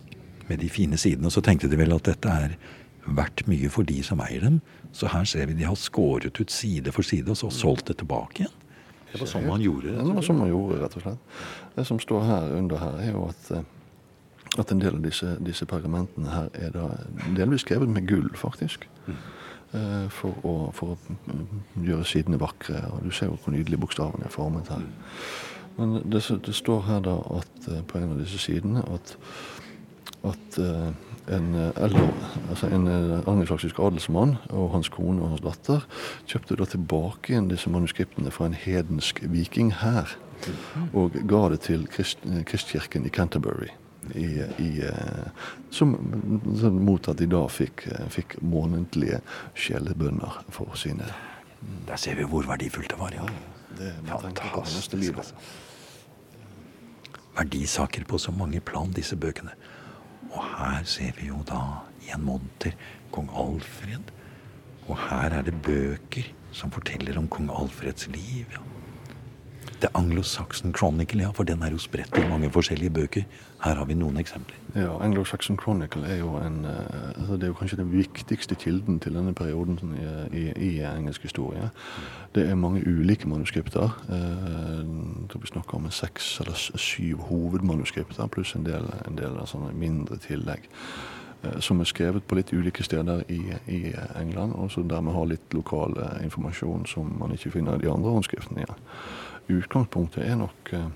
med 0.48 0.60
de 0.62 0.68
fine 0.72 0.98
sidene. 1.00 1.28
Og 1.28 1.34
så 1.34 1.42
tenkte 1.44 1.70
de 1.70 1.78
vel 1.78 1.94
at 1.96 2.08
dette 2.08 2.32
er 2.32 2.56
verdt 3.06 3.44
mye 3.50 3.70
for 3.70 3.86
de 3.86 4.00
som 4.06 4.20
eier 4.24 4.42
dem. 4.42 4.60
Så 4.96 5.10
her 5.12 5.24
ser 5.28 5.46
vi 5.46 5.58
de 5.58 5.66
har 5.68 5.78
skåret 5.78 6.40
ut 6.40 6.52
side 6.52 6.92
for 6.94 7.06
side 7.06 7.30
og 7.30 7.38
så 7.38 7.50
solgt 7.52 7.90
det 7.90 8.00
tilbake 8.02 8.44
igjen. 8.44 8.56
Det 9.12 9.22
var 9.22 9.30
sånn 9.30 9.46
man 9.48 9.62
gjorde 9.62 9.92
det. 9.92 10.02
Det 10.02 10.16
var 10.18 10.26
sånn 10.26 10.40
man 10.40 10.50
gjorde, 10.50 10.80
rett 10.82 10.98
og 10.98 11.04
slett. 11.06 11.38
Det 11.76 11.86
som 11.88 12.00
står 12.02 12.26
her 12.26 12.52
under 12.58 12.82
her, 12.82 12.98
er 13.00 13.14
jo 13.14 13.22
at, 13.30 13.50
eh, 13.54 14.58
at 14.58 14.72
en 14.72 14.82
del 14.82 14.98
av 14.98 15.04
disse, 15.04 15.36
disse, 15.46 15.68
pergamentene 15.70 16.32
her 16.32 16.50
er 16.58 16.74
da 16.74 16.88
delvis 17.38 17.64
skrevet 17.64 17.88
med 17.88 18.08
gull, 18.10 18.28
faktisk. 18.36 18.88
Mm. 19.06 19.16
Eh, 19.72 20.08
for, 20.12 20.36
å, 20.46 20.54
for, 20.76 20.96
å, 20.96 21.38
gjøre 21.86 22.08
sidene 22.08 22.40
vakre. 22.42 22.82
Og 22.92 23.06
du 23.06 23.14
ser 23.14 23.30
jo 23.30 23.38
hvor 23.40 23.54
nydelig 23.54 23.80
bokstavene 23.86 24.26
er 24.26 24.34
formet 24.34 24.68
her. 24.74 24.84
Mm. 24.84 24.92
Men 25.76 25.96
det, 26.08 26.22
det, 26.46 26.54
står 26.56 26.84
her 26.86 27.02
da 27.04 27.16
at 27.38 27.70
eh, 27.70 27.82
på 27.88 28.00
en 28.00 28.14
av 28.14 28.20
disse 28.22 28.40
sidene 28.42 28.84
at 28.94 29.16
at 30.24 30.58
uh, 30.58 30.90
en, 31.28 31.54
eller, 31.54 32.12
altså 32.48 32.68
en 32.70 32.86
angelsaksisk 33.26 33.78
adelsmann 33.82 34.36
og 34.54 34.70
hans 34.76 34.88
kone 34.88 35.22
og 35.22 35.34
hans 35.34 35.42
datter 35.44 35.86
kjøpte 36.30 36.58
da 36.60 36.68
tilbake 36.70 37.32
igjen 37.32 37.50
disse 37.50 37.70
manuskriptene 37.72 38.30
fra 38.34 38.46
en 38.50 38.54
hedensk 38.58 39.24
vikinghær. 39.32 40.14
Og 40.94 41.16
ga 41.26 41.42
det 41.50 41.62
til 41.66 41.86
Krist, 41.90 42.22
Kristkirken 42.46 43.06
i 43.08 43.10
Canterbury. 43.10 43.72
I, 44.14 44.26
i, 44.62 44.70
som, 45.74 45.96
som, 46.60 46.76
mot 46.86 47.08
at 47.10 47.18
de 47.18 47.26
da 47.26 47.40
fikk, 47.50 47.88
fikk 48.14 48.36
månedlige 48.38 49.18
sjelebønner 49.58 50.44
for 50.54 50.76
sine 50.78 51.08
Der 51.88 51.98
ser 51.98 52.14
vi 52.14 52.26
hvor 52.30 52.46
verdifullt 52.46 52.92
det 52.92 52.98
var, 53.00 53.16
ja. 53.16 53.26
Det, 53.78 53.92
Fantastisk. 54.06 55.16
Altså. 55.16 55.34
Verdisaker 57.36 58.04
på 58.04 58.18
så 58.18 58.32
mange 58.32 58.60
plan, 58.60 58.92
disse 58.94 59.16
bøkene. 59.16 59.56
Og 60.36 60.44
her 60.44 60.84
ser 60.84 61.16
vi 61.16 61.30
jo 61.30 61.40
da 61.48 61.62
i 62.04 62.12
en 62.14 62.24
monter 62.28 62.76
kong 63.14 63.30
Alfred. 63.32 64.12
Og 64.86 64.98
her 65.08 65.38
er 65.40 65.46
det 65.46 65.56
bøker 65.64 66.32
som 66.52 66.72
forteller 66.72 67.18
om 67.18 67.28
kong 67.28 67.50
Alfreds 67.50 68.08
liv. 68.12 68.44
ja. 68.52 68.75
The 69.80 69.88
Anglo-Saxon 69.94 70.72
Chronicle, 70.72 71.20
ja, 71.20 71.30
for 71.30 71.44
den 71.44 71.62
er 71.62 71.70
jo 71.70 71.78
spredt 71.78 72.16
i 72.16 72.28
mange 72.28 72.48
forskjellige 72.50 72.90
bøker. 72.90 73.24
Her 73.64 73.74
har 73.74 73.84
vi 73.84 73.94
noen 73.94 74.16
eksempler. 74.16 74.56
Ja, 74.74 74.94
Anglo-Saxon 75.04 75.58
Chronicle 75.60 76.06
er 76.08 76.16
jo, 76.16 76.30
en, 76.40 76.64
eh, 76.64 77.20
altså 77.20 77.36
det 77.36 77.42
er 77.42 77.46
jo 77.46 77.58
kanskje 77.58 77.76
den 77.76 77.92
viktigste 77.92 78.54
kilden 78.54 79.00
til 79.00 79.14
denne 79.14 79.34
perioden 79.34 79.78
i, 80.32 80.38
i, 80.38 80.44
i 80.68 80.70
engelsk 80.80 81.22
historie. 81.22 81.70
Det 82.34 82.48
er 82.48 82.54
mange 82.54 82.80
ulike 82.86 83.28
manuskripter. 83.28 83.92
Eh, 84.08 85.40
vi 85.40 85.46
snakker 85.46 85.74
om 85.74 85.90
seks 85.90 86.40
eller 86.40 86.54
syv 86.78 87.18
hovedmanuskripter 87.28 88.26
pluss 88.26 88.54
en 88.54 88.64
del, 88.64 88.88
en 89.06 89.20
del 89.20 89.36
sånne 89.44 89.74
mindre 89.76 90.16
tillegg. 90.16 90.70
Eh, 91.44 91.60
som 91.60 91.80
er 91.80 91.92
skrevet 91.92 92.24
på 92.24 92.40
litt 92.40 92.52
ulike 92.52 92.84
steder 92.84 93.24
i, 93.28 93.42
i 93.68 93.92
England, 94.16 94.56
og 94.56 94.72
som 94.72 94.88
dermed 94.88 95.12
har 95.12 95.28
litt 95.28 95.52
lokal 95.54 96.00
informasjon 96.24 96.88
som 96.88 97.12
man 97.20 97.36
ikke 97.36 97.52
finner 97.58 97.76
i 97.76 97.84
de 97.84 97.92
andre 97.92 98.16
håndskriftene 98.16 98.64
igjen. 98.64 98.84
Utgangspunktet 99.48 100.24
er 100.26 100.38
nok 100.40 100.72
eh, 100.72 100.88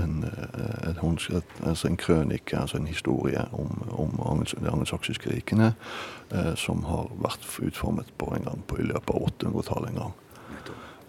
en, 0.00 0.24
eh, 0.24 0.88
et, 0.90 1.02
et, 1.36 1.54
altså 1.66 1.88
en 1.88 1.96
krønike, 1.96 2.56
altså 2.56 2.78
en 2.78 2.86
historie 2.86 3.44
om, 3.52 3.82
om 3.90 4.44
de 4.44 4.70
angelsaksiske 4.70 5.30
rikene, 5.34 5.74
eh, 6.32 6.54
som 6.56 6.84
har 6.88 7.10
vært 7.20 7.46
utformet 7.60 8.12
på 8.18 8.32
en 8.36 8.48
gang 8.48 8.66
på, 8.66 8.80
i 8.80 8.88
løpet 8.88 9.14
av 9.14 9.28
800-tallet 9.28 9.94
en 9.94 10.02
gang. 10.04 10.18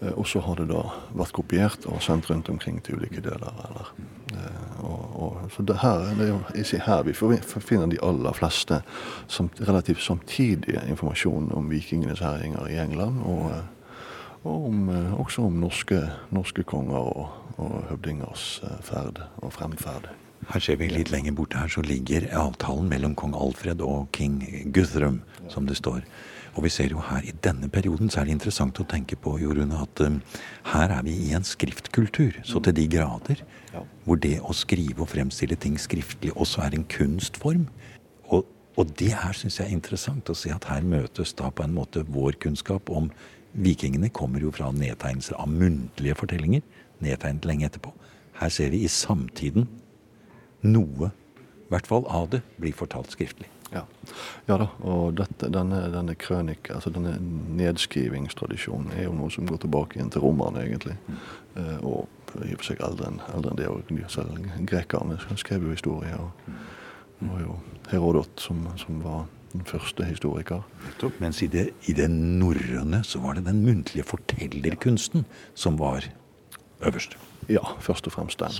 Eh, 0.02 0.12
og 0.18 0.26
så 0.26 0.40
har 0.40 0.58
det 0.58 0.68
da 0.72 0.82
vært 1.14 1.34
kopiert 1.36 1.86
og 1.90 2.02
sendt 2.02 2.30
rundt 2.30 2.50
omkring 2.50 2.80
til 2.82 2.98
ulike 2.98 3.22
deler. 3.22 3.52
Eller, 3.66 3.92
eh, 4.34 4.80
og, 4.84 5.02
og, 5.22 5.36
så 5.54 5.64
det 5.66 5.78
her, 5.82 6.08
det 6.18 6.26
er 6.26 6.32
jo 6.32 6.80
her 6.86 7.04
vi 7.06 7.14
finner 7.14 7.86
de 7.90 8.00
aller 8.02 8.34
fleste 8.36 8.82
samt, 9.28 9.60
relativt 9.68 10.02
samtidige 10.02 10.82
informasjon 10.88 11.52
om 11.54 11.70
vikingenes 11.70 12.24
herjinger 12.24 12.66
i 12.70 12.80
England. 12.82 13.22
og 13.22 13.50
eh, 13.50 13.62
og 14.42 14.66
om, 14.68 14.88
eh, 14.88 15.14
også 15.20 15.46
om 15.46 15.60
norske, 15.62 16.00
norske 16.30 16.64
konger 16.66 16.98
og, 16.98 17.30
og 17.58 17.78
høvdingers 17.90 18.60
eh, 18.64 18.82
ferd 18.82 19.22
og 19.42 19.52
fremferd. 19.54 20.10
Her 20.50 20.60
ser 20.60 20.76
vi 20.80 20.88
litt 20.90 21.12
lenger 21.12 21.36
borte 21.38 21.60
her, 21.60 21.70
så 21.70 21.84
ligger 21.86 22.26
avtalen 22.34 22.88
mellom 22.90 23.14
kong 23.14 23.36
Alfred 23.38 23.82
og 23.86 24.08
king 24.12 24.40
Guthrum, 24.74 25.20
som 25.48 25.68
det 25.68 25.76
står. 25.78 26.02
Og 26.56 26.66
vi 26.66 26.72
ser 26.72 26.90
jo 26.92 27.00
her 27.00 27.24
i 27.24 27.32
denne 27.44 27.68
perioden 27.72 28.10
så 28.10 28.20
er 28.20 28.28
det 28.28 28.34
interessant 28.36 28.80
å 28.82 28.88
tenke 28.88 29.16
på 29.16 29.38
Jorunn, 29.40 29.72
at 29.72 30.02
um, 30.04 30.18
her 30.68 30.92
er 30.92 31.06
vi 31.06 31.14
i 31.28 31.30
en 31.36 31.46
skriftkultur 31.46 32.42
så 32.44 32.60
til 32.60 32.76
de 32.76 32.88
grader. 32.92 33.44
Hvor 34.04 34.18
det 34.20 34.34
å 34.42 34.52
skrive 34.52 35.06
og 35.06 35.12
fremstille 35.14 35.56
ting 35.56 35.78
skriftlig 35.80 36.34
også 36.34 36.66
er 36.66 36.76
en 36.76 36.84
kunstform. 36.90 37.68
Og, 38.34 38.44
og 38.76 38.92
det 38.98 39.14
her 39.14 39.38
syns 39.38 39.60
jeg 39.60 39.70
er 39.70 39.78
interessant 39.78 40.28
å 40.28 40.36
se 40.36 40.52
at 40.52 40.66
her 40.68 40.84
møtes 40.84 41.32
da 41.38 41.48
på 41.48 41.64
en 41.64 41.78
måte 41.78 42.04
vår 42.04 42.36
kunnskap 42.42 42.92
om 42.92 43.08
Vikingene 43.52 44.08
kommer 44.14 44.40
jo 44.40 44.52
fra 44.54 44.70
nedtegnelser 44.72 45.36
av 45.40 45.50
muntlige 45.52 46.16
fortellinger, 46.16 46.62
nedtegnet 47.04 47.48
lenge 47.48 47.68
etterpå. 47.68 47.92
Her 48.40 48.52
ser 48.52 48.72
vi 48.72 48.84
i 48.84 48.90
samtiden 48.90 49.68
noe, 50.64 51.10
i 51.12 51.72
hvert 51.72 51.88
fall 51.88 52.06
av 52.08 52.30
det, 52.32 52.42
blir 52.60 52.76
fortalt 52.76 53.12
skriftlig. 53.12 53.48
Ja, 53.72 53.86
ja 54.46 54.56
da, 54.60 54.66
og 54.84 55.14
dette, 55.16 55.48
denne, 55.52 55.86
denne 55.92 56.14
krønik, 56.20 56.68
altså 56.74 56.92
denne 56.92 57.14
nedskrivingstradisjonen 57.56 58.92
er 58.96 59.06
jo 59.06 59.14
noe 59.16 59.32
som 59.32 59.48
går 59.48 59.62
tilbake 59.64 59.96
igjen 59.96 60.12
til 60.12 60.24
romerne, 60.26 60.64
egentlig. 60.66 60.98
Mm. 61.08 61.78
Og 61.88 62.44
i 62.44 62.52
og 62.52 62.60
for 62.60 62.68
seg 62.70 62.82
eldre 62.84 63.10
enn 63.10 63.58
det. 63.58 63.68
Og 63.68 63.88
selv 64.12 64.36
grekerne 64.68 65.18
skrev 65.40 65.64
jo 65.66 65.74
historier. 65.76 66.20
og 66.20 66.52
Det 67.18 67.30
var 67.30 67.44
jo 67.46 67.56
Herodot 67.92 68.40
som, 68.40 68.64
som 68.80 69.00
var 69.04 69.24
den 69.52 69.64
første 69.68 70.04
historiker. 70.04 70.62
Mens 71.20 71.42
i 71.42 71.48
det, 71.50 71.68
i 71.88 71.94
det 71.96 72.08
norrøne 72.10 73.02
så 73.06 73.20
var 73.22 73.38
det 73.38 73.46
den 73.46 73.62
muntlige 73.64 74.06
fortellerkunsten 74.06 75.26
som 75.54 75.78
var 75.80 76.08
øverst. 76.86 77.16
Ja, 77.50 77.62
først 77.80 78.06
og 78.06 78.14
fremst 78.14 78.40
den. 78.40 78.54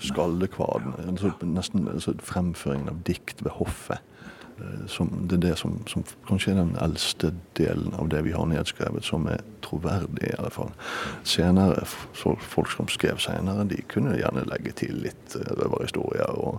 Skaldekvaden. 0.00 0.94
Altså, 1.08 1.32
nesten 1.42 1.88
altså, 1.90 2.14
fremføringen 2.22 2.88
av 2.92 3.00
dikt 3.06 3.42
ved 3.44 3.56
hoffet. 3.58 3.98
Eh, 4.60 4.86
som, 4.86 5.10
det 5.28 5.38
er 5.38 5.44
det 5.50 5.58
som, 5.58 5.76
som, 5.86 6.04
kanskje 6.28 6.52
er 6.52 6.60
den 6.60 6.76
eldste 6.82 7.32
delen 7.58 7.94
av 7.98 8.08
det 8.12 8.24
vi 8.26 8.34
har 8.34 8.46
nedskrevet, 8.50 9.04
som 9.04 9.26
er 9.30 9.42
troverdig, 9.62 10.30
i 10.30 10.34
alle 10.38 10.50
fall. 10.50 10.72
Senere, 11.24 11.84
Folk 12.14 12.70
som 12.72 12.88
skrev 12.90 13.20
senere, 13.22 13.66
de 13.68 13.78
kunne 13.90 14.16
gjerne 14.18 14.46
legge 14.50 14.74
til 14.82 14.98
litt 15.04 15.36
eh, 15.38 15.52
røverhistorier 15.60 16.34
og 16.42 16.58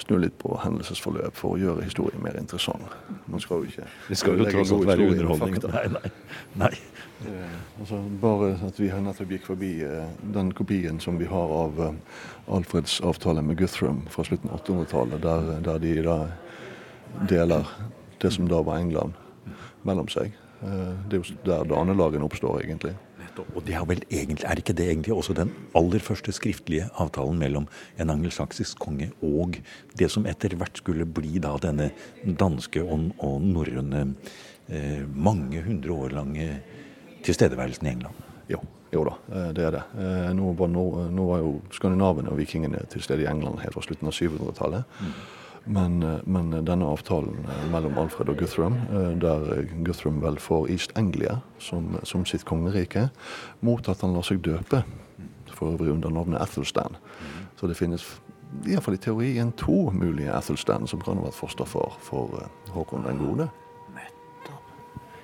snu 0.00 0.18
litt 0.22 0.38
på 0.40 0.54
hendelsesforløp 0.62 1.36
for 1.36 1.56
å 1.56 1.60
gjøre 1.60 1.86
historien 1.88 2.22
mer 2.22 2.38
interessant. 2.38 2.98
Man 3.26 3.42
skal 3.42 3.64
jo 3.64 3.72
ikke 3.72 3.88
Det 4.08 4.18
skal 4.18 4.38
jo 4.38 4.50
tross 4.50 4.74
alt 4.76 4.90
være 4.92 5.10
underholdning. 5.14 5.62
Nei, 5.70 5.86
nei. 5.96 6.14
nei. 6.64 6.74
Eh, 7.26 7.80
altså, 7.80 7.98
bare 8.20 8.54
at 8.66 8.78
vi 8.80 8.88
nettopp 8.88 9.34
gikk 9.34 9.48
forbi 9.50 9.72
eh, 9.84 10.12
den 10.34 10.54
kopien 10.56 11.00
som 11.02 11.18
vi 11.20 11.26
har 11.28 11.52
av 11.52 11.80
eh, 11.84 11.98
Alfreds 12.50 13.00
avtale 13.04 13.42
med 13.44 13.58
Guthrum 13.60 14.06
fra 14.10 14.24
slutten 14.24 14.50
av 14.50 14.62
800-tallet, 14.62 15.20
der, 15.22 15.50
der 15.66 15.82
de 15.82 15.92
da 16.06 16.16
deler 17.28 17.68
det 18.20 18.32
som 18.34 18.48
da 18.50 18.60
var 18.62 18.80
England, 18.80 19.16
mellom 19.86 20.08
seg. 20.12 20.34
Eh, 20.62 20.92
det 21.08 21.18
er 21.18 21.22
jo 21.22 21.38
der 21.46 21.68
danelagen 21.70 22.26
oppstår, 22.26 22.62
egentlig. 22.64 22.96
Og 23.54 23.62
det 23.64 23.74
er 23.78 23.84
vel 23.88 24.02
egentlig, 24.10 24.44
er 24.44 24.60
ikke 24.60 24.74
det 24.76 24.88
egentlig 24.90 25.14
også 25.14 25.34
den 25.36 25.52
aller 25.78 26.02
første 26.04 26.32
skriftlige 26.34 26.88
avtalen 27.00 27.38
mellom 27.40 27.68
en 28.00 28.12
angelsaksisk 28.12 28.80
konge 28.82 29.10
og 29.24 29.60
det 29.98 30.10
som 30.12 30.26
etter 30.28 30.56
hvert 30.58 30.80
skulle 30.80 31.06
bli 31.06 31.40
da 31.42 31.54
denne 31.62 31.90
danske 32.24 32.82
og, 32.82 33.10
og 33.18 33.40
norrøne 33.44 34.02
eh, 34.68 35.06
mange 35.14 35.62
hundre 35.64 35.96
år 36.04 36.16
lange 36.18 36.48
tilstedeværelsen 37.24 37.88
i 37.88 37.94
England? 37.94 38.22
Jo, 38.50 38.60
jo 38.92 39.04
da, 39.08 39.16
eh, 39.32 39.50
det 39.56 39.66
er 39.66 39.76
det. 39.78 39.84
Eh, 40.04 40.30
nå 40.36 40.54
var, 40.58 40.72
nå, 40.72 40.86
nå 41.14 41.28
var 41.32 41.44
jo 41.44 41.58
skandinavene 41.76 42.32
og 42.32 42.40
vikingene 42.40 42.84
til 42.92 43.04
stede 43.06 43.24
i 43.24 43.30
England 43.30 43.62
helt 43.64 43.76
fra 43.76 43.86
slutten 43.86 44.10
av 44.10 44.16
700-tallet. 44.16 44.98
Mm. 45.00 45.14
Men, 45.70 46.02
eh, 46.02 46.18
men, 46.24 46.50
denne 46.64 46.86
avtalen 46.90 47.46
eh, 47.46 47.66
mellom 47.70 47.98
Alfred 47.98 48.32
og 48.32 48.40
Guthrum, 48.40 48.74
eh, 48.90 49.12
der 49.22 49.68
Guthrum 49.86 50.18
vel 50.22 50.38
får 50.42 50.66
East 50.74 50.96
Anglia 50.98 51.36
som, 51.62 51.94
som 52.02 52.24
sitt 52.26 52.44
kongerike, 52.44 53.08
mot 53.60 53.88
at 53.88 54.02
han 54.02 54.16
lar 54.16 54.26
seg 54.26 54.42
døpe, 54.42 54.82
for 55.54 55.76
øvrig 55.76 55.92
under 55.94 56.10
navnet 56.10 56.42
Athelstan. 56.42 56.96
Så 57.60 57.70
det 57.70 57.76
finnes 57.78 58.06
iallfall 58.66 58.96
i 58.96 59.02
teorien 59.02 59.52
to 59.54 59.92
mulige 59.94 60.32
Athelstan 60.34 60.88
som 60.90 61.02
kan 61.04 61.20
ha 61.20 61.28
vært 61.28 61.38
fosterfar 61.38 61.98
for 62.02 62.40
Håkon 62.74 63.06
den 63.06 63.20
gode. 63.20 63.46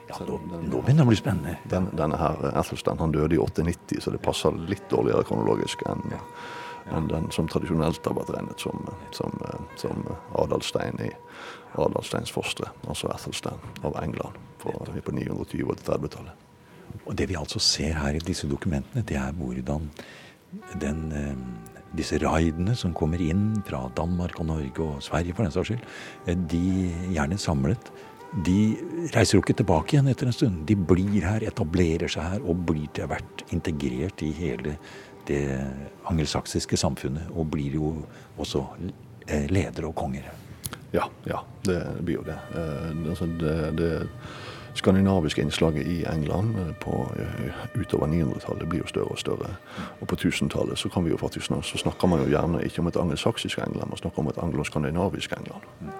Ja, 0.06 0.20
nå, 0.22 0.36
nå 0.46 0.78
begynner 0.84 1.02
det 1.02 1.06
å 1.08 1.10
bli 1.10 1.18
spennende. 1.18 1.56
Den, 1.66 1.88
denne 1.98 2.20
her 2.20 2.52
Athelstan 2.52 3.00
han 3.02 3.10
døde 3.10 3.34
i 3.34 3.42
890, 3.42 4.04
så 4.04 4.14
det 4.14 4.22
passer 4.22 4.54
litt 4.70 4.86
dårligere 4.92 5.26
kronologisk 5.26 5.82
enn 5.90 6.06
ja 6.14 6.22
enn 6.94 7.08
den 7.10 7.30
som 7.34 7.48
tradisjonelt 7.50 8.04
har 8.06 8.16
vært 8.16 8.32
regnet 8.36 8.62
som, 8.62 8.82
som, 9.16 9.34
som 9.80 10.02
Adalstein 10.38 11.00
i 11.02 11.10
Adalsteins 11.76 12.32
foster, 12.32 12.70
altså 12.88 13.10
Athelstein 13.12 13.60
av 13.84 13.96
England 14.02 14.38
på, 14.62 14.72
på 14.72 15.16
920- 15.16 15.72
og 15.72 15.80
30-tallet. 15.82 16.44
Og 17.06 17.16
Det 17.18 17.28
vi 17.28 17.36
altså 17.38 17.60
ser 17.62 17.98
her 17.98 18.16
i 18.16 18.24
disse 18.24 18.48
dokumentene, 18.48 19.04
det 19.06 19.18
er 19.20 19.34
hvordan 19.36 19.90
den, 20.80 21.00
eh, 21.12 21.92
disse 21.96 22.18
raidene 22.22 22.76
som 22.78 22.94
kommer 22.94 23.20
inn 23.20 23.62
fra 23.66 23.86
Danmark 23.96 24.40
og 24.40 24.48
Norge 24.48 24.82
og 24.82 25.02
Sverige, 25.04 25.34
for 25.34 25.44
den 25.44 25.54
saks 25.54 25.72
skyld, 25.72 25.86
eh, 26.26 26.38
de 26.54 26.92
gjerne 27.12 27.38
samlet 27.38 27.92
de 28.44 28.76
reiser 29.14 29.36
jo 29.36 29.42
ikke 29.42 29.56
tilbake 29.56 29.94
igjen 29.94 30.10
etter 30.10 30.28
en 30.28 30.34
stund. 30.34 30.64
De 30.68 30.74
blir 30.76 31.24
her, 31.24 31.44
etablerer 31.46 32.10
seg 32.10 32.26
her 32.34 32.42
og 32.44 32.64
blir 32.68 32.88
til 32.96 33.08
hvert 33.08 33.44
integrert 33.54 34.22
i 34.26 34.32
hele 34.36 34.76
det 35.28 35.44
angelsaksiske 36.06 36.76
samfunnet, 36.76 37.30
og 37.34 37.50
blir 37.50 37.78
jo 37.78 37.94
også 38.38 38.64
eh, 39.28 39.46
ledere 39.50 39.90
og 39.90 39.96
konger. 39.98 40.28
Ja, 40.94 41.08
ja, 41.26 41.42
det 41.66 41.80
blir 42.04 42.20
jo 42.20 42.26
det. 42.26 42.38
Eh, 42.54 43.08
altså 43.10 43.26
det, 43.26 43.56
det 43.78 43.92
skandinaviske 44.76 45.42
innslaget 45.42 45.86
i 45.86 46.04
England 46.04 46.54
på, 46.80 47.06
utover 47.74 48.06
900-tallet 48.06 48.68
blir 48.68 48.84
jo 48.84 48.86
større 48.86 49.14
og 49.14 49.18
større. 49.18 49.54
Og 50.00 50.08
på 50.08 50.16
1000-tallet 50.16 50.78
så, 50.78 50.90
så, 51.62 51.78
snakker 51.78 52.08
man 52.08 52.20
jo 52.20 52.28
gjerne 52.28 52.64
ikke 52.64 52.84
om 52.84 52.90
et 52.92 52.96
angelsaksisk 53.00 53.58
England, 53.58 53.88
man 53.90 53.98
snakker 53.98 54.18
om 54.18 54.28
et 54.28 54.42
angloskandinavisk 54.42 55.32
England. 55.32 55.94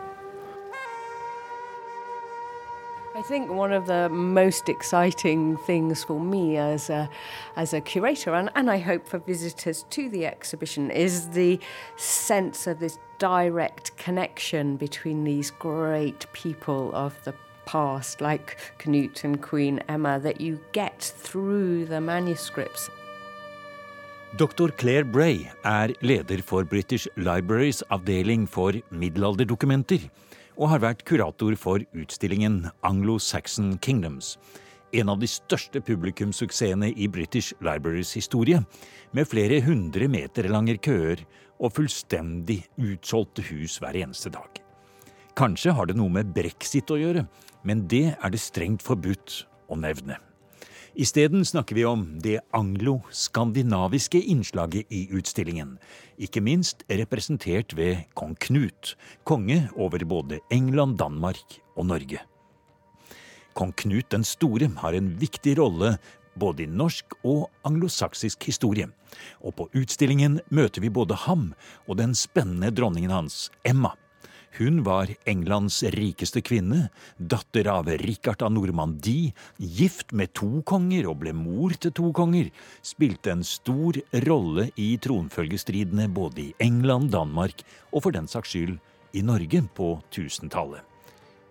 I 3.16 3.23
think 3.23 3.50
one 3.50 3.73
of 3.73 3.87
the 3.87 4.11
most 4.11 4.68
exciting 4.68 5.56
things 5.56 6.04
for 6.04 6.20
me 6.20 6.58
as 6.58 6.90
a, 6.90 7.08
as 7.56 7.73
a 7.73 7.80
curator, 7.80 8.35
and, 8.35 8.50
and 8.54 8.70
I 8.70 8.76
hope 8.76 9.08
for 9.08 9.18
visitors 9.20 9.87
to 9.88 10.11
the 10.11 10.26
exhibition, 10.26 10.90
is 10.90 11.30
the 11.30 11.58
sense 11.96 12.66
of 12.66 12.78
this 12.78 12.99
direct 13.18 13.96
connection 13.96 14.76
between 14.76 15.25
these 15.25 15.50
great 15.50 16.30
people 16.35 16.94
of 16.94 17.14
the 17.25 17.32
past, 17.64 18.20
like 18.20 18.58
Canute 18.76 19.25
and 19.25 19.40
Queen 19.40 19.80
Emma, 19.88 20.20
that 20.20 20.38
you 20.42 20.61
get 20.73 21.00
through 21.00 21.87
the 21.87 22.02
manuscripts. 22.02 22.90
Dr. 24.37 24.68
Claire 24.68 25.04
Bray 25.04 25.50
er 25.64 25.88
leder 26.02 26.42
for 26.42 26.64
British 26.64 27.08
Libraries 27.16 27.82
avdeling 27.90 28.46
for 28.46 28.73
middelalderdokumenter 28.92 30.11
og 30.57 30.71
har 30.73 30.83
vært 30.83 31.05
kurator 31.09 31.57
for 31.61 31.85
utstillingen 31.97 32.67
Anglo-Saxon 32.87 33.77
Kingdoms. 33.85 34.37
En 34.97 35.11
av 35.13 35.21
de 35.21 35.29
største 35.29 35.83
publikumssuksessene 35.85 36.93
i 36.97 37.09
British 37.13 37.57
Libraries 37.65 38.15
historie, 38.17 38.63
med 39.13 39.29
flere 39.29 39.61
hundre 39.65 40.09
meter 40.09 40.49
lange 40.49 40.79
køer 40.81 41.25
og 41.61 41.75
fullstendig 41.77 42.63
utsolgte 42.81 43.45
hus 43.51 43.79
hver 43.83 43.97
eneste 44.03 44.33
dag. 44.33 44.63
Kanskje 45.37 45.75
har 45.77 45.89
det 45.89 45.99
noe 45.99 46.13
med 46.13 46.33
brexit 46.37 46.89
å 46.93 47.01
gjøre, 47.01 47.27
men 47.67 47.85
det 47.91 48.15
er 48.15 48.33
det 48.33 48.41
strengt 48.41 48.85
forbudt 48.85 49.43
å 49.69 49.77
nevne. 49.77 50.17
Isteden 50.97 51.45
snakker 51.45 51.76
vi 51.76 51.85
om 51.85 52.07
det 52.25 52.38
anglo-skandinaviske 52.57 54.17
innslaget 54.33 54.88
i 54.88 55.03
utstillingen, 55.12 55.75
ikke 56.17 56.41
minst 56.41 56.87
representert 56.88 57.75
ved 57.76 58.07
kong 58.17 58.33
Knut, 58.41 58.95
konge 59.29 59.67
over 59.76 60.07
både 60.09 60.38
England, 60.50 60.97
Danmark 60.97 61.59
og 61.76 61.91
Norge. 61.91 62.23
Kong 63.53 63.75
Knut 63.76 64.09
den 64.09 64.25
store 64.25 64.71
har 64.81 64.97
en 64.97 65.12
viktig 65.21 65.59
rolle 65.61 65.99
både 66.41 66.65
i 66.65 66.71
norsk 66.73 67.12
og 67.29 67.50
anglosaksisk 67.69 68.49
historie, 68.49 68.88
og 69.45 69.53
på 69.61 69.69
utstillingen 69.76 70.41
møter 70.49 70.81
vi 70.81 70.88
både 70.88 71.21
ham 71.29 71.50
og 71.85 72.00
den 72.00 72.17
spennende 72.17 72.73
dronningen 72.73 73.12
hans, 73.12 73.50
Emma. 73.69 73.93
Hun 74.57 74.81
var 74.87 75.11
Englands 75.29 75.83
rikeste 75.93 76.41
kvinne, 76.41 76.87
datter 77.19 77.69
av 77.69 77.91
Richard 78.01 78.41
av 78.43 78.55
Normandie, 78.55 79.35
gift 79.61 80.15
med 80.17 80.33
to 80.33 80.63
konger 80.65 81.11
og 81.11 81.19
ble 81.21 81.35
mor 81.37 81.75
til 81.77 81.93
to 81.93 82.09
konger, 82.17 82.49
spilte 82.81 83.35
en 83.35 83.45
stor 83.45 83.99
rolle 84.25 84.71
i 84.81 84.95
tronfølgestridene 85.05 86.09
både 86.09 86.47
i 86.47 86.55
England, 86.65 87.11
Danmark 87.13 87.61
og 87.93 88.07
for 88.07 88.17
den 88.17 88.31
saks 88.33 88.55
skyld 88.55 88.79
i 89.13 89.25
Norge 89.29 89.61
på 89.77 89.91
tusentallet. 90.09 90.81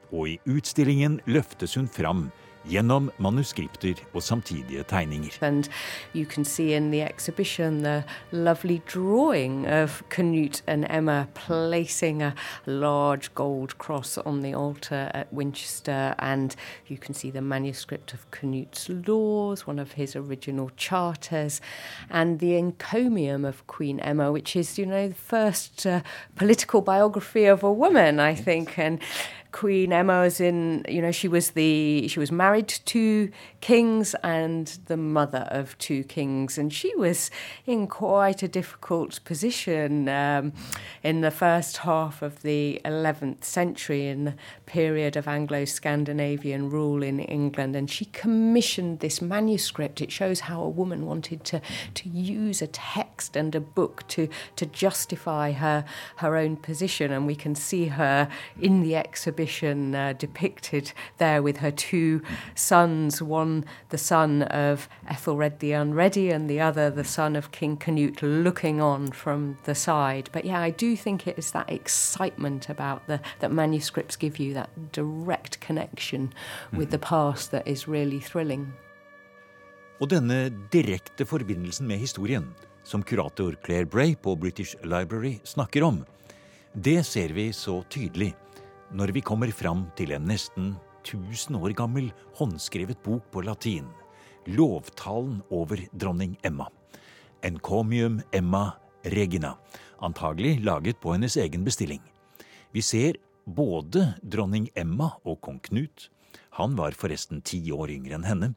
Og 0.10 0.34
i 0.34 0.40
utstillingen 0.50 1.20
løftes 1.30 1.78
hun 1.78 1.92
fram 1.92 2.26
gjennom 2.70 3.12
manuskripter 3.18 3.94
og 4.14 4.24
samtidige 4.24 4.84
tegninger. 4.84 5.38
And 5.42 5.70
you 6.14 6.26
can 6.26 6.46
see 6.46 6.74
in 6.74 6.92
the 6.92 7.02
exhibition 7.02 7.84
the 7.84 8.04
lovely 8.32 8.82
drawing 8.94 9.68
of 9.68 10.04
Canute 10.10 10.64
and 10.68 10.86
Emma 10.90 11.28
placing 11.34 12.24
a 12.24 12.34
large 12.66 13.34
gold 13.36 13.78
cross 13.78 14.18
on 14.18 14.42
the 14.42 14.54
altar 14.54 15.12
at 15.14 15.28
Winchester, 15.32 16.16
and 16.20 16.56
you 16.88 16.98
can 16.98 17.14
see 17.14 17.32
the 17.32 17.42
manuscript 17.42 18.14
of 18.14 18.30
Canute's 18.32 18.90
laws, 18.90 19.68
one 19.68 19.80
of 19.80 19.94
his 19.94 20.16
original 20.16 20.70
charters, 20.78 21.62
and 22.10 22.40
the 22.40 22.56
encomium 22.56 23.46
of 23.46 23.66
Queen 23.68 24.00
Emma, 24.00 24.32
which 24.32 24.56
is, 24.56 24.78
you 24.78 24.86
know, 24.86 25.08
the 25.08 25.16
first 25.16 25.86
uh, 25.86 26.02
political 26.36 26.82
biography 26.82 27.46
of 27.46 27.64
a 27.64 27.72
woman, 27.72 28.20
I 28.20 28.36
think, 28.36 28.80
and 28.80 29.00
Queen 29.56 29.94
Emma 29.94 30.20
was 30.20 30.42
in, 30.42 30.84
you 30.86 31.02
know, 31.02 31.14
she 31.14 31.30
was 31.30 31.52
the 31.52 32.10
she 32.10 32.20
was 32.20 32.30
married 32.30 32.68
to 32.68 32.84
two 32.84 33.32
kings 33.62 34.14
and 34.22 34.78
the 34.88 34.98
mother 34.98 35.48
of 35.50 35.78
two 35.78 36.04
kings, 36.04 36.58
and 36.58 36.74
she 36.74 36.94
was 36.98 37.32
in 37.66 37.88
quite 37.88 38.44
a 38.44 38.50
difficult 38.50 39.24
position 39.24 40.10
um, 40.10 40.52
in 41.04 41.22
the 41.22 41.32
first 41.32 41.78
half 41.78 42.22
of 42.22 42.42
the 42.42 42.82
11th 42.84 43.46
century, 43.46 44.08
in 44.08 44.26
the 44.26 44.34
period 44.66 45.16
of 45.16 45.26
Anglo-Scandinavian 45.26 46.70
rule 46.70 47.02
in 47.02 47.22
England, 47.22 47.78
and 47.78 47.90
she 47.90 48.06
commissioned 48.12 49.00
this 49.00 49.22
manuscript. 49.22 50.02
It 50.02 50.12
shows 50.12 50.42
how 50.42 50.62
a 50.64 50.70
woman 50.70 51.06
wanted 51.06 51.46
to 51.46 51.62
to 51.94 52.10
use 52.10 52.62
a 52.62 52.68
text 52.68 53.38
and 53.38 53.56
a 53.56 53.62
book 53.62 54.06
to 54.10 54.28
to 54.58 54.66
justify 54.66 55.54
her 55.54 55.86
her 56.18 56.36
own 56.36 56.58
position, 56.58 57.14
and 57.14 57.26
we 57.26 57.38
can 57.38 57.56
see 57.56 57.86
her 57.86 58.28
in 58.60 58.82
the 58.82 58.98
exhibition 58.98 59.45
exhibition 59.46 59.96
uh, 59.96 60.14
depicted 60.18 60.92
there 61.18 61.42
with 61.42 61.58
her 61.58 61.72
two 61.72 62.22
sons 62.56 63.22
one 63.22 63.64
the 63.90 63.98
son 63.98 64.44
of 64.44 64.90
Ethelred 65.08 65.60
the 65.60 65.74
Unready, 65.74 66.32
and 66.32 66.50
the 66.50 66.60
other 66.60 66.90
the 66.90 67.04
son 67.04 67.36
of 67.36 67.52
King 67.52 67.78
Canute, 67.78 68.24
looking 68.24 68.82
on 68.82 69.12
from 69.12 69.58
the 69.66 69.76
side. 69.76 70.30
But 70.32 70.46
yeah, 70.46 70.62
I 70.62 70.72
do 70.72 70.96
think 70.96 71.28
it 71.28 71.38
is 71.38 71.52
that 71.52 71.70
excitement 71.70 72.70
about 72.70 73.06
the 73.08 73.20
that 73.40 73.52
manuscripts 73.52 74.18
give 74.18 74.40
you 74.40 74.54
that 74.54 74.70
direct 74.92 75.60
connection 75.60 76.34
with 76.74 76.90
the 76.90 77.00
past 77.00 77.52
that 77.52 77.68
is 77.68 77.88
really 77.88 78.20
thrilling. 78.20 78.74
Og 80.02 80.10
denne 80.10 80.50
direkte 80.74 81.26
forbindelsen 81.26 81.88
med 81.88 81.98
historien, 81.98 82.50
som 82.84 83.04
kurator 83.04 83.56
Claire 83.66 83.86
Bray 83.86 84.16
på 84.16 84.36
British 84.36 84.76
Library 84.84 85.40
snakker 85.44 85.84
om, 85.84 86.04
det 86.74 87.06
ser 87.06 87.34
vi 87.34 87.54
så 87.54 87.84
tydelig 87.90 88.34
når 88.96 89.12
vi 89.12 89.22
kommer 89.22 89.52
fram 89.52 89.90
til 90.00 90.14
en 90.16 90.28
nesten 90.30 90.76
1000 91.04 91.58
år 91.60 91.74
gammel 91.76 92.08
håndskrevet 92.40 93.02
bok 93.04 93.28
på 93.34 93.44
latin, 93.44 93.90
lovtalen 94.48 95.42
over 95.52 95.82
dronning 95.92 96.38
Emma. 96.48 96.70
Encomium 97.44 98.22
Emma 98.32 98.72
Regina, 99.04 99.58
antagelig 100.00 100.62
laget 100.64 101.02
på 101.04 101.12
hennes 101.14 101.36
egen 101.38 101.66
bestilling. 101.68 102.00
Vi 102.72 102.82
ser 102.82 103.20
både 103.46 104.14
dronning 104.24 104.70
Emma 104.76 105.12
og 105.26 105.42
kong 105.44 105.60
Knut. 105.68 106.10
Han 106.56 106.78
var 106.80 106.96
forresten 106.96 107.44
ti 107.44 107.60
år 107.76 107.92
yngre 107.92 108.16
enn 108.16 108.30
henne, 108.30 108.54